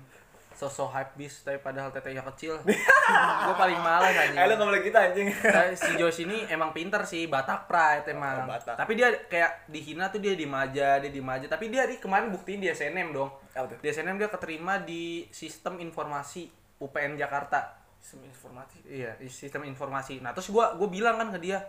[0.56, 2.56] sosok hype bis tapi padahal tetenya kecil.
[3.46, 4.56] Gua paling malas eh lu anjing.
[4.56, 5.28] nggak boleh gitu anjing.
[5.76, 8.48] Si Josh ini emang pinter sih Batak Pride emang.
[8.48, 8.80] Oh, Batak.
[8.80, 12.32] tapi dia kayak dihina tuh dia di aja dia di aja tapi dia di kemarin
[12.32, 13.30] buktiin di SNM dong.
[13.52, 13.78] Tuh?
[13.84, 16.48] Di SNM dia keterima di sistem informasi
[16.80, 17.76] UPN Jakarta.
[18.00, 18.78] Sistem informasi?
[18.88, 20.24] Iya, sistem informasi.
[20.24, 21.60] Nah, terus gua gua bilang kan ke dia,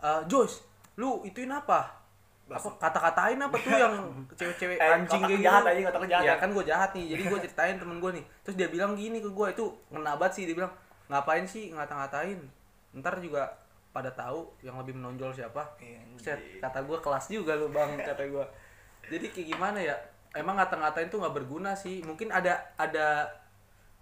[0.00, 0.64] "Eh, Joyce,
[0.98, 1.97] lu ituin apa?
[2.48, 3.94] Apa kata-katain apa tuh yang
[4.32, 6.24] cewek-cewek Eh, anjing kayak gitu?" jahat otak lu jahat.
[6.24, 7.04] Iya, kan gua jahat nih.
[7.12, 8.24] Jadi gua ceritain temen gua nih.
[8.44, 10.44] Terus dia bilang gini ke gua, itu ngena banget sih.
[10.48, 10.72] Dia bilang,
[11.12, 12.38] "Ngapain sih ngata-ngatain?
[12.96, 13.52] Ntar juga
[13.92, 18.24] pada tahu yang lebih menonjol siapa." Iya, Set, kata gua kelas juga lu, Bang, kata
[18.32, 18.44] gua.
[19.08, 19.96] Jadi kayak gimana ya?
[20.36, 22.04] Emang ngata-ngatain tuh nggak berguna sih.
[22.04, 23.24] Mungkin ada ada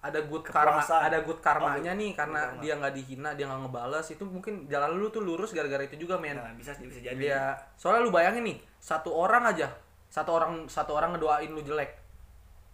[0.06, 1.00] ada good karma Kepuasan.
[1.02, 2.60] ada good karmanya Oh, nih karena karma.
[2.60, 6.14] dia nggak dihina dia nggak ngebales itu mungkin jalan lu tuh lurus gara-gara itu juga
[6.14, 9.66] men nah bisa bisa jadi Iya, soalnya lu bayangin nih, satu orang aja,
[10.06, 11.90] satu orang satu orang ngedoain lu jelek.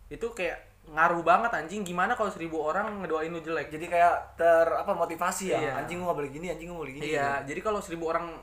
[0.07, 1.83] Itu kayak ngaruh banget anjing.
[1.83, 3.69] Gimana kalau seribu orang ngedoain lu jelek?
[3.69, 5.73] jadi kayak ter apa motivasi ya Iya.
[5.79, 8.35] anjing gua nggak boleh gini anjing gua boleh gini Iya, jadi kalau seribu orang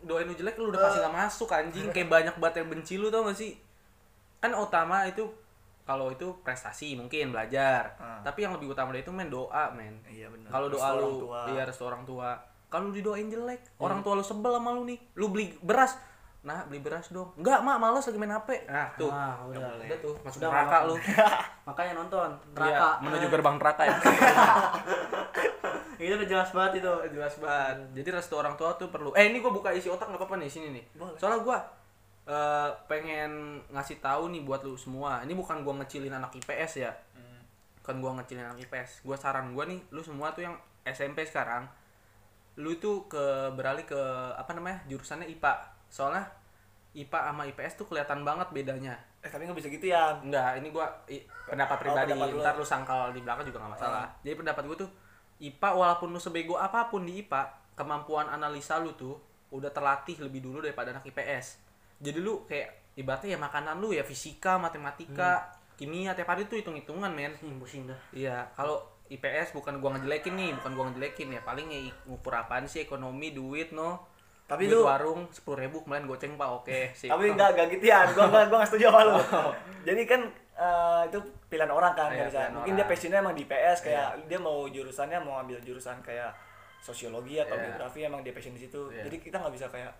[0.00, 1.86] doain lu jelek lu udah pasti gak masuk anjing.
[1.94, 3.58] Kayak banyak banget yang benci lu tau gak sih?
[4.38, 5.26] Kan utama itu
[5.88, 7.96] kalau itu prestasi mungkin belajar.
[7.96, 8.20] Ah.
[8.20, 9.96] Tapi yang lebih utama dari itu men doa, men.
[10.04, 12.36] iya benar Kalau doa lu, iya restu orang tua.
[12.68, 15.00] Kalau lu didoain jelek, orang tua lu sebel sama lu nih.
[15.16, 15.98] Lu beli beras
[16.38, 19.74] nah beli beras dong enggak mak males lagi main hp nah tuh Ah, udah.
[19.74, 20.94] udah tuh masuk Udah, neraka lu
[21.68, 22.90] Makanya nonton Iya, neraka.
[23.02, 23.96] menuju gerbang neraka ya
[25.98, 26.92] Itu udah jelas banget itu.
[27.10, 30.20] jelas banget jadi restu orang tua tuh perlu eh ini gua buka isi otak nggak
[30.20, 31.18] apa-apa nih sini nih Boleh.
[31.18, 31.58] soalnya gua
[32.28, 33.32] eh, pengen
[33.68, 36.92] ngasih tahu nih buat lu semua ini bukan gua ngecilin anak IPS ya
[37.80, 41.64] bukan gua ngecilin anak IPS gua saran gua nih lu semua tuh yang SMP sekarang
[42.56, 44.00] lu itu ke beralih ke
[44.34, 45.52] apa namanya jurusannya IPA
[45.88, 46.26] soalnya
[46.92, 50.70] IPA sama IPS tuh kelihatan banget bedanya eh tapi nggak bisa gitu ya Enggak, ini
[50.70, 52.14] gua i- pendapat pribadi.
[52.14, 52.38] pendapat lu.
[52.38, 54.06] Ntar lu sangkal di belakang juga nggak masalah.
[54.22, 54.90] Jadi pendapat gua tuh
[55.38, 57.42] IPA walaupun lu sebego apa pun di IPA,
[57.74, 59.18] kemampuan analisa lu tuh
[59.50, 61.58] udah terlatih lebih dulu daripada anak IPS.
[61.98, 67.08] Jadi lu kayak ibaratnya ya makanan lu ya fisika, matematika, kimia tiap hari tuh hitung-hitungan,
[67.08, 67.34] men.
[67.36, 67.98] Hmm, pusing dah.
[68.10, 71.40] Iya, kalau IPS bukan gua ngejelekin nih, bukan gua ngejelekin ya.
[71.40, 74.06] Paling ya ngukur apaan sih ekonomi, duit, no.
[74.44, 77.84] Tapi duit lu- warung sepuluh ribu kemarin goceng pak oke sih tapi nggak nggak gitu
[77.84, 79.52] ya gua gua nggak setuju sama lu Oh.
[79.84, 80.24] jadi kan
[80.56, 82.80] eh, itu pilihan orang kan bisa pilihan mungkin orang.
[82.80, 86.32] dia passionnya emang di PS kayak dia mau jurusannya mau ambil jurusan kayak
[86.80, 87.64] sosiologi atau Iya.
[87.68, 89.04] geografi emang dia passion di situ Iya.
[89.04, 89.92] jadi kita nggak bisa kayak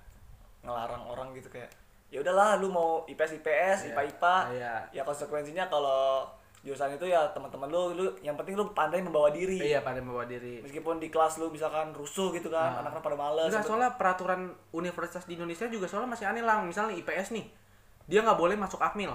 [0.61, 1.69] ngelarang orang gitu kayak
[2.09, 3.93] ya udahlah lu mau IPS IPS Iya.
[3.93, 4.75] IPA IPA Iya.
[4.91, 6.25] ya konsekuensinya kalau
[6.59, 10.25] jurusan itu ya teman-teman lu lu yang penting lu pandai membawa diri iya pada membawa
[10.25, 12.81] diri meskipun di kelas lu misalkan rusuh gitu kan Nah.
[12.83, 13.71] anak-anak pada males Enggak, gitu.
[13.71, 14.41] soalnya peraturan
[14.73, 16.65] universitas di Indonesia juga soalnya masih aneh lang.
[16.65, 17.47] Misalnya IPS nih,
[18.05, 19.15] dia nggak boleh masuk akmil.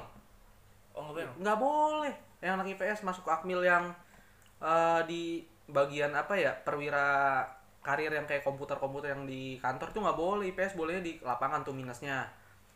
[0.94, 2.14] oh nggak boleh Nggak boleh.
[2.40, 3.90] Yang anak IPS masuk akmil yang
[4.60, 5.24] eh, di
[5.66, 7.42] bagian apa ya perwira
[7.82, 11.76] karir yang kayak komputer-komputer yang di kantor tuh nggak boleh IPS bolehnya di lapangan tuh
[11.76, 12.24] minusnya.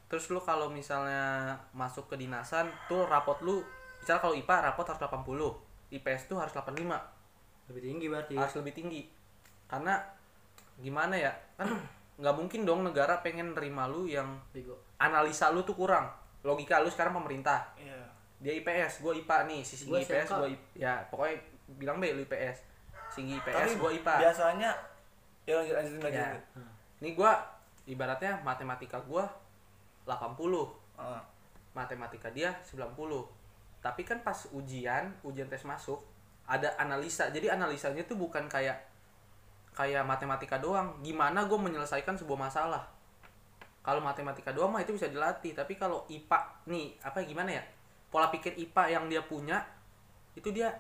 [0.08, 3.60] Terus lu kalau misalnya masuk ke dinasan tuh rapot lu
[4.00, 6.88] misalnya kalau IPA rapot harus 80, IPS tuh harus 85
[7.68, 8.36] Lebih tinggi berarti.
[8.40, 9.02] harus lebih tinggi.
[9.68, 10.00] Karena
[10.80, 11.36] gimana ya?
[11.60, 11.76] Kan
[12.24, 14.80] nggak mungkin dong negara pengen nerima lu yang Bego.
[14.98, 16.08] analisa lu tuh kurang.
[16.48, 17.68] Logika lu sekarang pemerintah.
[17.76, 18.08] Iya.
[18.40, 21.36] Dia IPS gue IPA nih si Gua Singgi IPS gue ya pokoknya
[21.76, 22.58] bilang be lu IPS
[23.12, 24.72] Singgi tapi IPS gue IPA biasanya
[25.48, 26.30] ya lanjut lanjutin lagi ya.
[27.02, 27.32] ini gue
[27.90, 29.24] ibaratnya matematika gue
[30.08, 31.22] 80 Ah.
[31.78, 33.30] matematika dia 90
[33.84, 36.02] tapi kan pas ujian ujian tes masuk
[36.48, 37.28] ada analisa.
[37.30, 38.80] Jadi analisanya tuh bukan kayak
[39.76, 40.96] kayak matematika doang.
[41.04, 42.88] Gimana gue menyelesaikan sebuah masalah?
[43.84, 45.54] Kalau matematika doang mah itu bisa dilatih.
[45.54, 46.40] Tapi kalau IPA
[46.72, 47.64] nih apa ya, gimana ya?
[48.08, 49.60] Pola pikir IPA yang dia punya
[50.34, 50.72] itu dia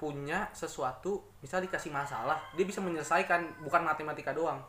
[0.00, 4.64] punya sesuatu misal dikasih masalah dia bisa menyelesaikan bukan matematika doang.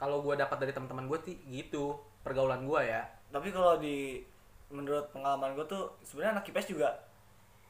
[0.00, 4.20] Kalau gue dapat dari teman-teman gue sih gitu pergaulan gue ya tapi kalau di
[4.68, 6.88] menurut pengalaman gue tuh sebenarnya anak IPS juga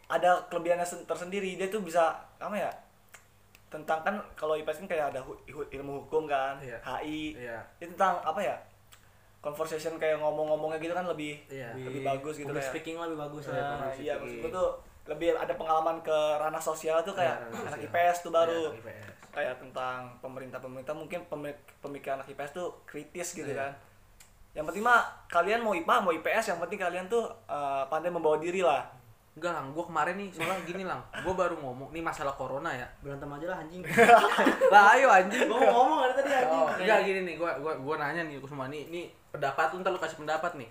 [0.07, 2.70] ada kelebihannya sen- tersendiri dia tuh bisa apa ya
[3.68, 6.77] tentang kan kalau IPS kan kayak ada hu- hu- ilmu hukum kan Iya.
[6.81, 7.59] HI Iya.
[7.79, 8.57] itu tentang apa ya
[9.40, 11.75] conversation kayak ngomong-ngomongnya gitu kan lebih Iya.
[11.77, 13.79] lebih bagus gitu Public kayak speaking lebih bagus Iya, lah.
[13.81, 14.68] Nah, iya maksud gue tuh
[15.05, 17.90] lebih ada pengalaman ke ranah sosial tuh kayak Iya, ranah anak sosial.
[17.90, 19.07] IPS tuh baru Iya, IPS.
[19.33, 23.59] kayak tentang pemerintah pemerintah mungkin pemik- pemikiran anak IPS tuh kritis gitu Iya.
[23.59, 23.72] kan
[24.53, 25.01] yang penting mah
[25.33, 28.85] kalian mau IPA mau IPS yang penting kalian tuh eh, pandai membawa diri lah
[29.33, 32.85] Enggak lang, gue kemarin nih soalnya gini lang, gue baru ngomong nih masalah corona ya.
[33.01, 33.81] Berantem aja lah anjing.
[34.73, 35.49] Lah ayo anjing.
[35.49, 36.61] Gua mau ngomong dari tadi anjing.
[36.61, 39.81] Oh, enggak gini nih, gue gua gua nanya nih ke semua nih, nih pendapat lu
[39.81, 40.69] ntar lu kasih pendapat nih.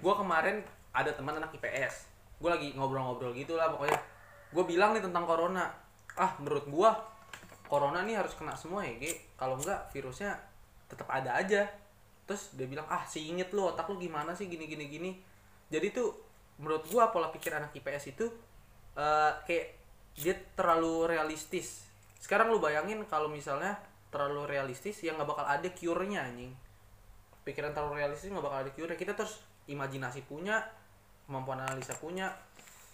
[0.00, 0.64] Gue kemarin
[0.96, 2.08] ada teman anak IPS,
[2.40, 4.00] gue lagi ngobrol-ngobrol gitu lah pokoknya.
[4.56, 5.68] Gue bilang nih tentang corona,
[6.16, 6.90] ah menurut gue
[7.68, 8.96] corona nih harus kena semua ya.
[9.36, 10.40] Kalau enggak virusnya
[10.88, 11.68] tetap ada aja.
[12.30, 15.10] Terus dia bilang ah si inget lu otak lu gimana sih gini gini gini.
[15.66, 16.14] Jadi tuh
[16.62, 18.30] menurut gua pola pikir anak IPS itu
[18.94, 19.66] eh, kayak
[20.14, 21.90] dia terlalu realistis.
[22.22, 23.82] Sekarang lu bayangin kalau misalnya
[24.14, 26.54] terlalu realistis yang nggak bakal ada cure-nya anjing.
[27.42, 28.94] Pikiran terlalu realistis nggak bakal ada cure.
[28.94, 30.62] Kita terus imajinasi punya,
[31.26, 32.30] kemampuan analisa punya,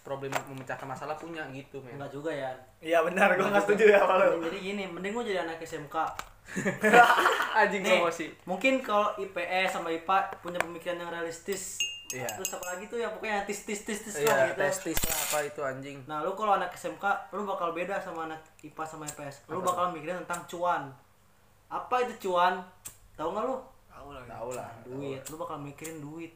[0.07, 1.99] problem memecahkan masalah punya gitu, men.
[1.99, 2.55] Enggak juga ya.
[2.79, 5.59] iya benar gue nggak setuju ya sama lu Mending jadi gini, mending gua jadi anak
[5.59, 5.95] SMK.
[7.59, 8.31] anjing Nih, promosi.
[8.47, 11.75] mungkin kalau IPS sama IPA punya pemikiran yang realistis.
[12.07, 12.23] Iya.
[12.39, 14.63] Terus apa lagi tuh ya pokoknya tis tis tis tis Iya, lah gitu.
[14.63, 15.97] testis lah apa itu anjing.
[16.07, 17.03] Nah, lu kalau anak SMK,
[17.35, 19.43] lu bakal beda sama anak IPA sama IPS.
[19.51, 20.87] Lu bakal mikirin tentang cuan.
[21.67, 22.63] Apa itu cuan?
[23.19, 23.57] Tahu nggak lu?
[23.91, 24.69] tahu lah Tahu lah.
[24.87, 25.19] Duit.
[25.27, 26.31] Lu bakal mikirin duit.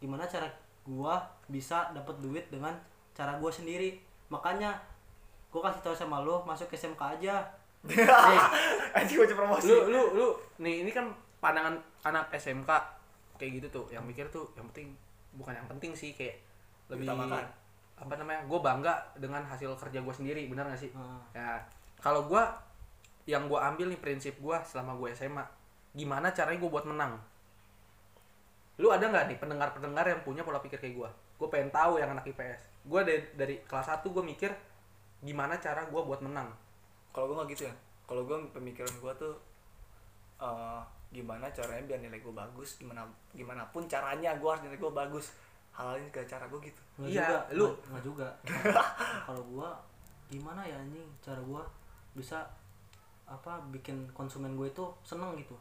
[0.00, 0.48] Gimana cara
[0.86, 1.20] gua
[1.50, 2.72] bisa dapat duit dengan
[3.12, 3.98] cara gua sendiri.
[4.30, 4.78] Makanya
[5.50, 7.42] gua kasih tahu sama lu masuk ke SMK aja.
[8.98, 10.26] anjing promosi lu lu lu
[10.58, 11.06] nih ini kan
[11.38, 12.66] pandangan anak SMK
[13.38, 14.90] kayak gitu tuh yang mikir tuh yang penting
[15.36, 16.40] bukan yang penting sih kayak
[16.90, 17.06] lebih
[17.96, 21.20] apa namanya gue bangga dengan hasil kerja gue sendiri benar gak sih Hmm.
[21.32, 21.56] ya
[22.00, 22.42] kalau gue
[23.24, 25.44] yang gue ambil nih prinsip gue selama gue SMA
[25.96, 27.16] gimana caranya gue buat menang
[28.76, 31.10] lu ada nggak nih pendengar-pendengar yang punya pola pikir kayak gua?
[31.36, 34.50] Gue pengen tahu yang anak IPS gue dari, dari kelas 1 gue mikir
[35.20, 36.48] gimana cara gue buat menang?
[37.10, 37.74] Kalau gue nggak gitu ya.
[38.04, 39.34] Kalau gue pemikiran gue tuh
[40.38, 44.92] eh, gimana caranya biar nilai gue bagus gimana gimana pun caranya gue harus nilai gue
[44.92, 45.32] bagus.
[45.72, 46.80] Hal ini segala cara gue gitu.
[46.96, 48.28] Nggak Iya, juga, lu- nggak- nggak juga.
[49.22, 49.68] Kalau gua
[50.26, 51.62] gimana ya anjing cara gua
[52.12, 52.40] bisa
[53.24, 55.52] apa bikin konsumen gue itu seneng gitu.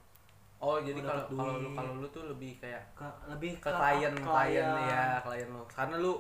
[0.58, 4.66] Oh jadi kalau kalau lu kalau lu tuh lebih kayak Ke, lebih ke klien klien
[4.88, 6.14] ya klien lu karena lu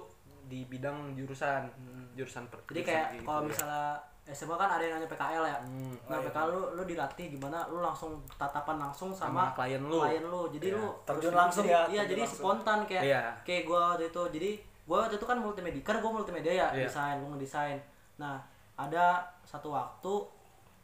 [0.45, 1.65] di bidang jurusan
[2.13, 3.47] jurusan per, Jadi jurusan kayak gitu kalau ya.
[3.49, 3.85] misalnya
[4.25, 5.57] SMA kan ada yang namanya PKL ya.
[5.61, 6.25] Hmm, Nah, oh iya.
[6.25, 10.41] PKL lu lu dilatih gimana lu langsung tatapan langsung sama, sama, klien lu klien lu.
[10.49, 10.77] Jadi Iya.
[10.77, 12.41] lu Terjun langsung ya, Iya, jadi langsung.
[12.41, 13.21] spontan kayak Iya.
[13.41, 14.23] kayak gua waktu itu.
[14.33, 14.49] Jadi
[14.83, 16.89] gua waktu itu kan multimedia, kan gua multimedia ya, Iya.
[16.89, 17.77] desain, gua ngedesain.
[18.17, 18.41] Nah,
[18.73, 19.05] ada
[19.41, 20.13] satu waktu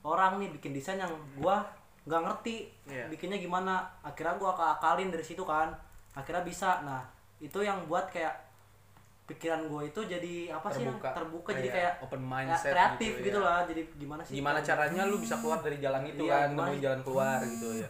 [0.04, 1.66] orang nih bikin desain yang gua
[2.02, 3.06] nggak ngerti Iya.
[3.08, 3.82] bikinnya gimana.
[4.02, 5.70] Akhirnya gua akalin dari situ kan.
[6.12, 6.82] Akhirnya bisa.
[6.82, 7.06] Nah,
[7.38, 8.50] itu yang buat kayak
[9.24, 11.16] pikiran gue itu jadi apa sih yang Terbuka.
[11.16, 13.48] terbuka jadi Kayak kayak open ya, mindset kreatif gitu gitu, ya.
[13.48, 16.68] lah jadi gimana sih gimana caranya lu bisa keluar dari jalan itu Iya, kan nemuin
[16.68, 16.82] sih?
[16.84, 17.90] jalan keluar gitu ya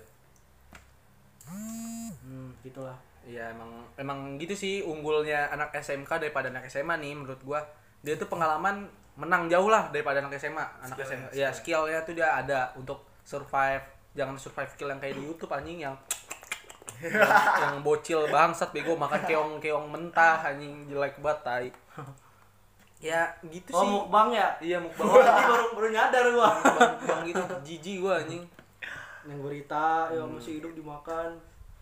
[1.48, 7.42] hmm, gitulah Iya emang emang gitu sih unggulnya anak SMK daripada anak SMA nih menurut
[7.42, 7.62] gua
[8.00, 12.14] dia tuh pengalaman menang jauh lah daripada anak SMA anak Skill-nya, SMA ya skillnya tuh
[12.14, 15.96] dia ada untuk survive jangan survive skill yang kayak di YouTube anjing yang
[17.62, 21.68] yang bocil bangsat bego makan keong keong mentah anjing jelek banget tai.
[23.02, 23.90] Ya gitu oh sih.
[23.90, 24.48] mukbang ya?
[24.62, 25.10] Iya mukbang.
[25.10, 26.50] Oh baru baru nyadar gua.
[26.54, 28.44] Mukbang mukbang gitu jijik gua anjing.
[29.26, 31.30] Yang gurita ya masih hidup dimakan.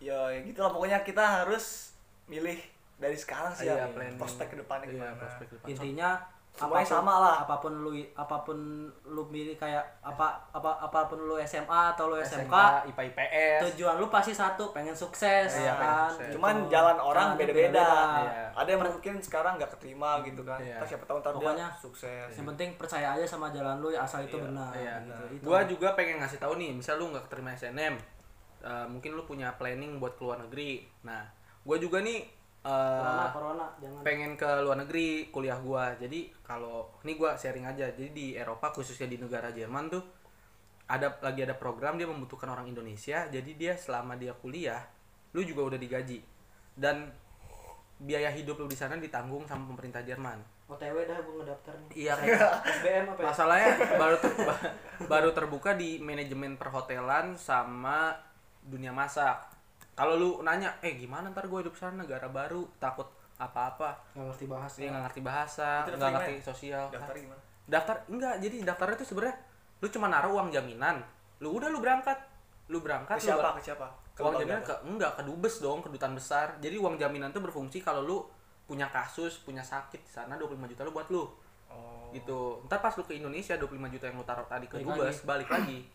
[0.00, 1.92] Ya, ya gitu lah pokoknya kita harus
[2.24, 2.56] milih
[2.96, 5.12] dari sekarang sih Iya, ya prospek ke depannya Iya, gimana.
[5.20, 5.66] prospek depan.
[5.68, 6.10] intinya
[6.50, 7.36] Apapun- sama lah.
[7.40, 8.58] apa pun lu apa pun
[9.06, 12.52] lu milih kayak apa apa apa pun lu SMA atau lu SMK,
[12.84, 16.32] IPA IPS tujuan lu pasti satu pengen sukses Iya, pengen kan sukses.
[16.34, 16.68] cuman Gitu.
[16.68, 17.88] jalan orang beda-beda
[18.20, 18.44] Iya.
[18.52, 20.82] ada yang mungkin sekarang nggak keterima gitu kan Iya.
[20.82, 24.20] Siapa tahu ntar Pokoknya, dia sukses yang penting percaya aja sama jalan lu ya asal
[24.20, 24.94] itu Iya, benar Iya.
[25.00, 25.24] gitu.
[25.32, 25.44] Itu.
[25.46, 27.94] Gua juga pengen ngasih tahu nih, misal lu nggak keterima SNM,
[28.60, 30.82] eh, mungkin lu punya planning buat keluar negeri.
[31.02, 31.24] Nah,
[31.62, 32.26] gua juga nih
[32.60, 35.96] eh, corona corona jangan pengen ke luar negeri kuliah gua.
[35.96, 37.88] Jadi kalau ini gua sharing aja.
[37.88, 40.02] Jadi di Eropa khususnya di negara Jerman tuh
[40.84, 43.24] ada lagi ada program dia membutuhkan orang Indonesia.
[43.26, 44.82] Jadi dia selama dia kuliah,
[45.32, 46.20] lu juga udah digaji.
[46.74, 47.08] Dan
[48.00, 50.40] biaya hidup lu di sana ditanggung sama pemerintah Jerman.
[50.70, 52.14] OTW dah gua ngedaftar nih Iya,
[52.62, 53.70] SBM apa ya Masalahnya
[54.06, 54.62] baru ter- ba-
[55.10, 58.14] baru terbuka di manajemen perhotelan sama
[58.62, 59.49] dunia masak.
[59.94, 62.00] Kalau lu nanya, eh gimana ntar gue hidup sana?
[62.04, 63.08] Negara baru, takut
[63.40, 64.76] apa-apa, nggak ngerti bahasa.
[64.76, 66.48] Dia nggak ngerti bahasa, nggak ngerti gimana?
[66.52, 66.84] sosial.
[66.92, 67.42] daftar gimana?
[67.64, 69.36] Daftar enggak, jadi daftarnya tuh sebenarnya
[69.80, 70.96] lu cuma naruh uang jaminan,
[71.40, 72.18] lu udah lu berangkat,
[72.68, 73.40] lu berangkat, ke lu siapa?
[73.40, 73.86] ber- ke siapa?
[74.12, 76.60] Ke uang jaminan ke enggak ke dubes dong, kedutaan besar.
[76.60, 78.18] Jadi uang jaminan tuh berfungsi kalau lu
[78.68, 81.24] punya kasus, punya sakit di sana 25 juta lu buat lu.
[81.72, 82.12] Oh.
[82.12, 82.60] Gitu.
[82.68, 85.48] Ntar pas lu ke Indonesia 25 juta yang lu taruh tadi ke Balik dubes balik
[85.48, 85.88] lagi.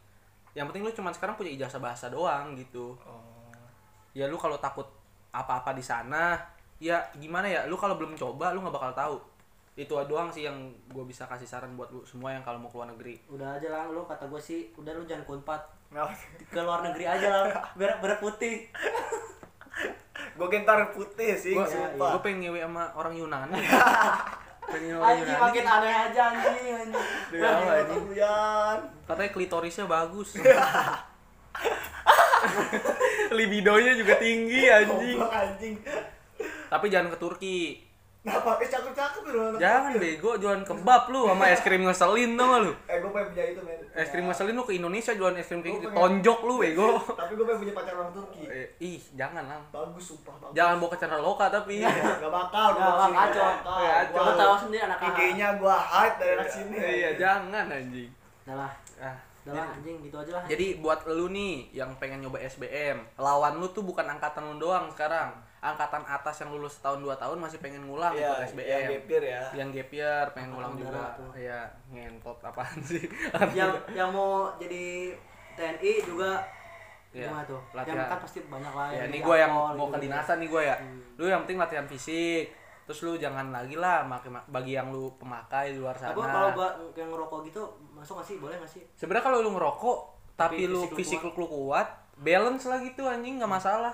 [0.57, 2.97] Yang penting lu cuman sekarang punya ijazah bahasa doang gitu.
[3.05, 3.34] Oh
[4.15, 4.87] ya lu kalau takut
[5.29, 6.39] apa-apa di sana
[6.79, 7.67] ya gimana ya?
[7.67, 9.15] Lu kalau belum coba lu nggak bakal tahu.
[9.75, 10.55] Itu doang sih yang
[10.87, 13.19] gue bisa kasih saran buat lu semua yang kalau mau keluar negeri.
[13.27, 15.27] Udah aja lah lu kata gue sih udah lu jangan
[15.85, 16.11] Ngapa?
[16.49, 17.43] ke luar negeri aja lah
[17.75, 18.65] biar biar putih.
[20.35, 22.19] Gue gentar putih sih gue sumpah.
[22.19, 23.55] pengen ngewe sama orang Yunani.
[24.71, 25.39] Pengen orang Yunani.
[25.39, 27.03] makin aneh aja anjing anjing.
[27.95, 28.77] Hujan.
[29.07, 30.35] katanya klitorisnya bagus
[33.35, 35.75] libidonya juga tinggi anjing Goblok anjing
[36.65, 37.59] tapi jangan ke Turki
[38.25, 38.57] Kenapa?
[38.57, 42.73] Eh cakep-cakep lu Jangan bego jualan kebab lu sama es krim ngeselin gak lu?
[42.89, 45.61] Eh gue pengen punya itu men Es krim ngeselin lu ke Indonesia jualan es krim
[45.61, 45.93] kayak gitu.
[45.93, 47.05] Tonjok lu bego.
[47.05, 49.61] Tapi gue pengen punya pacar orang Turki Eh, ih, jangan lah.
[49.69, 51.85] Bagus sumpah bagus Jangan bawa ke channel loka tapi.
[51.85, 53.49] Gak bakal Nggak bakal, kacau.
[53.77, 58.09] Iya, Gue lu tahu sendiri anak IG-nya gue hide dari anak sini Iya, jangan anjing.
[58.41, 62.19] udah lah Ah, udah lah anjing gitu aja lah Jadi buat lu nih yang pengen
[62.19, 65.29] nyoba SBM, lawan lu tuh bukan angkatan lu doang sekarang.
[65.59, 68.69] Angkatan atas yang lulus setahun dua tahun masih pengen ngulang Iya, ikut SBM.
[68.69, 71.01] yang gapir ya Yang gap year pengen ngulang juga.
[71.31, 73.01] Iya, ngentot apaan sih?
[73.57, 75.13] yang yang mau jadi
[75.53, 76.41] TNI juga
[77.09, 77.95] Iya, gimana tuh latihan.
[77.95, 79.87] yang kan pasti banyak lah ya ini gue yang mau gitu.
[79.87, 80.75] ke dinasan nih gue ya
[81.15, 82.51] lu yang penting latihan fisik
[82.85, 86.49] terus lu jangan lagi lah maki- bagi yang lu pemakai di luar sana Apa kalau
[86.53, 88.37] gua yang ngerokok gitu masuk gak sih?
[88.37, 88.85] Boleh gak sih?
[88.93, 89.97] sebenarnya kalau lu ngerokok
[90.35, 93.91] tapi, Tapi lu fisik lu lu kuat balance lah gitu anjing nggak masalah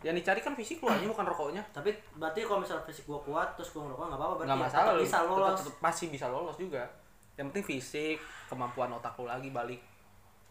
[0.00, 3.52] yang dicari kan fisik lu anjing bukan rokoknya Tapi berarti kalau misalnya fisik gua kuat
[3.52, 5.58] terus gua ngerokok nggak apa-apa berarti nggak ya masalah tetap lu bisa tetap, lolos.
[5.58, 6.82] tetap pasti bisa lolos juga
[7.34, 8.16] yang penting fisik
[8.46, 9.80] kemampuan otak lu lagi balik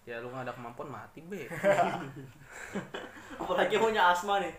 [0.03, 1.45] ya lu nggak ada kemampuan mati be
[3.39, 4.51] Apalagi punya asma nih.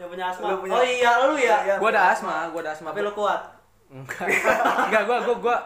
[0.00, 1.74] Yang punya asma Lu punya- oh iya lu ya Iya.
[1.76, 2.88] Gua ada asma, gua ada asma.
[2.88, 3.42] tapi lu kuat
[3.86, 4.26] Enggak.
[4.86, 5.56] Enggak, gua gua gua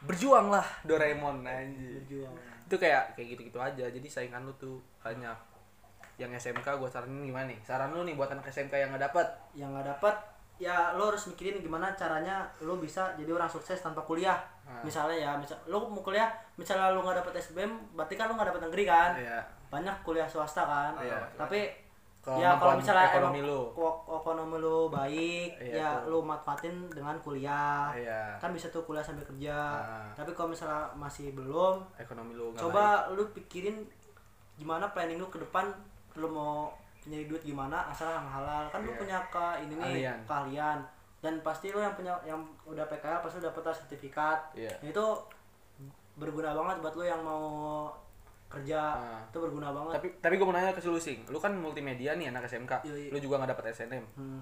[0.00, 2.00] berjuang lah Doraemon anjir.
[2.00, 3.84] berjuang Itu kayak kayak gitu-gitu aja.
[3.86, 5.36] Jadi saingan lu tuh banyak.
[6.16, 7.56] Yang SMK gua saranin gimana nih?
[7.62, 9.26] Saran lu nih buat anak SMK yang nggak dapat.
[9.52, 10.16] yang nggak dapat
[10.58, 14.34] ya lo harus mikirin gimana caranya lo bisa jadi orang sukses tanpa kuliah
[14.66, 14.82] Ah.
[14.82, 18.50] misalnya ya misal lo mau kuliah misalnya lo nggak dapat SBM berarti kan lo nggak
[18.50, 19.38] dapat negeri kan Iya.
[19.68, 21.14] banyak kuliah swasta kan Iya.
[21.38, 21.70] tapi
[22.34, 23.60] ya kalau misalnya ekonomi lu.
[23.70, 26.10] ko- ekonomi lo baik Iya, ya tuh.
[26.10, 28.36] lo manfaatin dengan kuliah Iya.
[28.36, 30.10] kan bisa tuh kuliah sambil kerja Ah.
[30.12, 32.64] tapi kalau misalnya masih belum Ekonomi lu nggak baik.
[32.66, 33.86] coba lu pikirin
[34.54, 35.70] gimana planning lu ke depan
[36.14, 36.68] lu mau
[37.00, 38.98] nyari duit gimana asal yang halal kan lu Iya.
[38.98, 40.18] punya ke ini nih Keahlian.
[40.26, 40.78] keahlian
[41.18, 44.38] dan pasti lu yang punya yang udah PKL pasti udah dapat sertifikat.
[44.54, 45.04] Nah, itu
[46.14, 47.90] berguna banget buat lu yang mau
[48.48, 49.20] kerja Ah.
[49.22, 51.20] itu berguna banget Tapi tapi gua mau nanya ke lu sing.
[51.26, 52.80] Lu kan multimedia nih anak SMK.
[52.82, 53.10] Iya, iya.
[53.12, 54.04] Lu juga nggak dapat SNM.
[54.14, 54.40] Hmm.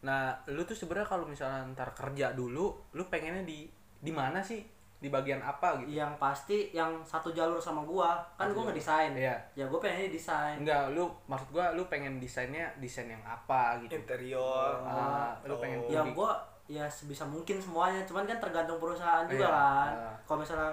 [0.00, 3.66] Nah, lu tuh sebenarnya kalau misalnya ntar kerja dulu, lu pengennya di
[3.98, 4.62] di mana sih?
[4.98, 5.94] Di bagian apa gitu?
[5.94, 9.34] yang pasti yang satu jalur sama gua kan gua ngedesain Iya.
[9.54, 13.94] ya gua pengennya desain Enggak, lu maksud gua lu pengen desainnya desain yang apa gitu.
[13.94, 16.34] interior Ah, lu pengen ya gua
[16.66, 20.14] ya sebisa mungkin semuanya cuman kan tergantung perusahaan juga Iya, kan ah.
[20.26, 20.70] kalau misalnya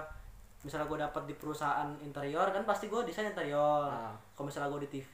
[0.66, 4.10] misalnya gue dapat di perusahaan interior kan pasti gue desain interior Ah.
[4.34, 5.12] kalau misalnya gue di TV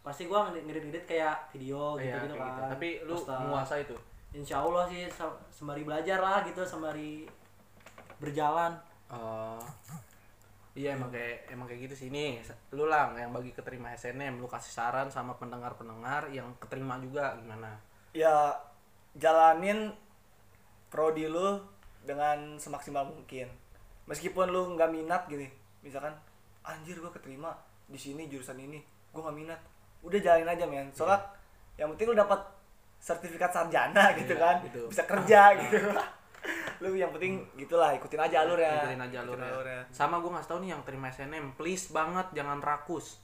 [0.00, 2.62] pasti gue ngedit-ngedit kayak video gitu gitu kayak kan gitu.
[2.72, 3.36] Tapi lu Poster.
[3.38, 3.96] menguasai itu.
[4.32, 7.24] insya Allah sih se- sembari belajar lah gitu sembari
[8.16, 8.72] berjalan
[9.06, 9.60] Oh.
[10.74, 12.42] Iya emang kayak emang kayak gitu sih nih.
[12.70, 17.76] Lu lang yang bagi keterima SNM, lu kasih saran sama pendengar-pendengar yang keterima juga gimana?
[18.10, 18.48] ya
[19.14, 19.92] jalanin
[20.86, 21.60] prodi lu
[22.02, 23.44] dengan semaksimal mungkin
[24.06, 25.46] meskipun lu nggak minat gini
[25.80, 26.14] misalkan
[26.62, 27.50] anjir gua keterima
[27.84, 28.78] di sini jurusan ini
[29.10, 29.60] gua nggak minat
[30.00, 31.18] udah jalanin aja men soalnya
[31.76, 32.40] yang penting lu dapat
[32.96, 34.82] sertifikat sarjana gitu Iya, kan gitu.
[34.88, 35.78] bisa kerja gitu
[36.82, 39.80] lu yang penting gitulah ikutin aja alurnya Ikutin aja alurnya.
[39.90, 43.16] Sama gua ngasih tau nih yang terima SNM, please banget jangan rakus.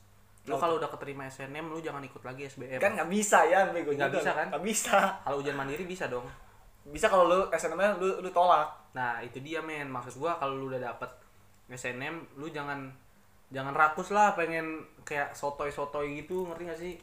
[0.42, 2.80] Lu kalau udah keterima SNM lu jangan ikut lagi SBM.
[2.80, 4.46] kan nggak bisa ya Nggak bisa kan?
[4.48, 6.24] nggak bisa Kalau ujian mandiri bisa dong.
[6.84, 9.88] Bisa kalau lu SNM lu lu tolak Nah, itu dia men.
[9.88, 11.08] Maksud gua kalau lu udah dapet
[11.66, 12.92] SNM, lu jangan
[13.48, 16.94] jangan rakus lah pengen kayak sotoy-sotoy gitu, ngerti gak sih?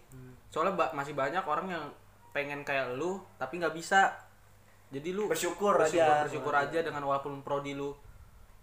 [0.49, 1.85] Soalnya ba- masih banyak orang yang
[2.29, 4.05] pengen kayak lu tapi nggak bisa.
[4.89, 6.21] Jadi lu Bersyukur bersyukur, aja.
[6.25, 7.89] bersyukur aja dengan walaupun prodi lu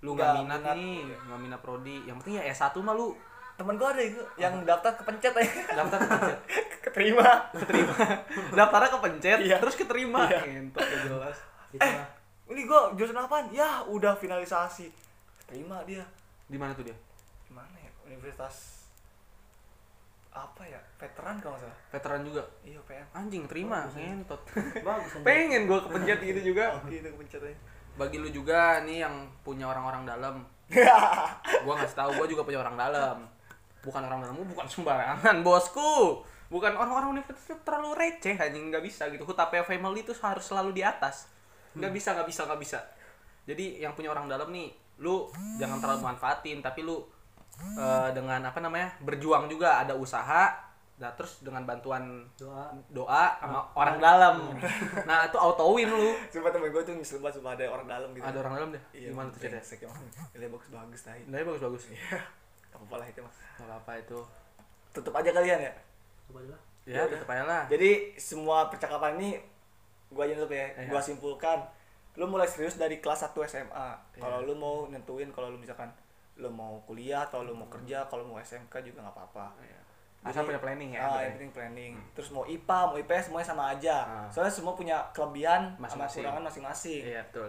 [0.03, 0.77] lu Nggak nggak minat, minat.
[0.79, 1.97] nih, nggak minat prodi.
[2.05, 3.11] Yang penting ya S1 mah lu
[3.57, 6.39] temen gua ada itu yang daftar kepencet aja daftar kepencet.
[6.87, 7.95] keterima keterima.
[8.53, 9.57] Daftarnya kepencet, Iya.
[9.59, 10.29] terus keterima.
[10.29, 11.37] Ngentot gak jelas.
[11.69, 12.09] gitu eh lah
[12.47, 14.87] ini gua jurusan apaan ya udah finalisasi
[15.45, 16.07] terima dia
[16.47, 16.95] Di mana tuh dia?
[17.43, 18.87] gimana ya universitas
[20.31, 22.43] apa ya veteran kalau nggak salah Veteran juga.
[22.63, 24.41] iya PM Anjing terima, ngentot.
[24.87, 25.25] bagus anjing.
[25.25, 26.65] Pengen gua kepencet gitu juga.
[26.77, 27.59] oke itu kepencet aja
[27.97, 30.45] bagi lu juga nih yang punya orang-orang dalam
[31.63, 33.25] gua ngasih tahu gua juga punya orang dalam
[33.87, 36.27] bukan orang dalam gua bukan sembarangan bosku.
[36.47, 39.23] Bukan orang-orang universitas itu terlalu receh anjing nggak bisa gitu.
[39.23, 41.31] Hutapnya family itu harus selalu di atas.
[41.79, 42.79] Nggak bisa nggak bisa nggak bisa.
[43.47, 45.29] Jadi yang punya orang dalam nih lu
[45.61, 47.05] jangan terlalu manfaatin tapi lu
[47.61, 52.73] eh, dengan apa namanya berjuang juga ada usaha nah terus dengan bantuan doa.
[52.89, 54.35] doa sama orang dalam.
[55.09, 56.17] Nah itu auto win lu.
[56.33, 58.25] Sumpah temen gua tuh nyesel banget sumpah ada orang dalam gitu.
[58.25, 58.83] Ada orang dalam deh.
[58.97, 59.61] Iya gimana tuh ceritanya?
[60.49, 61.85] bagus bagus tadi Nilai bagus bagus.
[61.93, 62.25] iya
[62.79, 64.19] apa lah itu mah Gak apa-apa itu.
[64.91, 65.73] tutup aja kalian ya
[66.25, 66.63] coba dulu lah.
[66.85, 67.63] Ya, tetep aja lah.
[67.67, 69.37] jadi semua percakapan ini
[70.09, 70.87] gua aja nutup ya Iya.
[70.87, 71.59] gua simpulkan
[72.15, 75.91] lu mulai serius dari kelas 1 SMA kalau lu mau nentuin kalau lu misalkan
[76.37, 79.81] lu mau kuliah atau lu mau kerja kalau mau SMK juga nggak apa-apa Iya.
[80.23, 81.01] Asal punya planning ya.
[81.03, 84.27] ah, yang penting planning terus mau IPA mau IPS semuanya sama aja Ah.
[84.29, 86.23] soalnya semua punya kelebihan sama Masing-masing.
[86.23, 87.49] kekurangan masing-masing Iya, betul.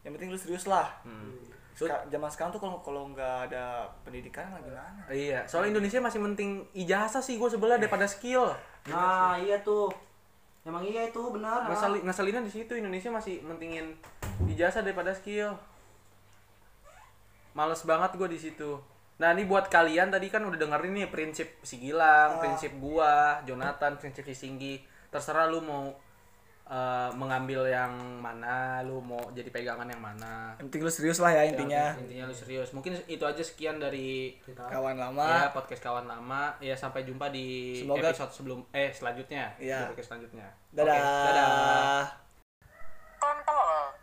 [0.00, 1.38] yang penting lu serius lah Hmm.
[1.72, 6.20] Seka- zaman sekarang tuh kalau kalau nggak ada pendidikan lah gimana Iya, soalnya Indonesia masih
[6.22, 8.52] penting ijazah sih gue sebelah daripada skill.
[8.86, 9.88] nah iya tuh
[10.62, 13.96] emang iya itu benar Ngeseli, ngeselinnya di situ Indonesia masih mentingin
[14.46, 15.56] ijazah daripada skill.
[17.52, 18.80] Males banget gue di situ.
[19.20, 23.94] Nah, ini buat kalian tadi kan udah dengerin nih prinsip si Gilang, prinsip gua, Jonathan,
[24.00, 24.80] prinsip si Singgi.
[25.12, 25.92] Terserah lu mau
[26.68, 30.54] uh, mengambil yang mana lu mau jadi pegangan yang mana.
[30.58, 31.84] Penting lu serius lah ya, ya intinya.
[31.98, 32.70] intinya lu serius.
[32.76, 34.68] Mungkin itu aja sekian dari kita.
[34.68, 35.26] kawan lama.
[35.26, 36.54] Ya podcast kawan lama.
[36.58, 38.10] Ya sampai jumpa di Semoga.
[38.10, 39.54] episode sebelum eh selanjutnya.
[39.58, 39.88] Ya.
[39.90, 40.46] podcast selanjutnya.
[40.74, 40.94] Dadah.
[40.98, 42.04] Okay, dadah.
[43.22, 44.01] Kontol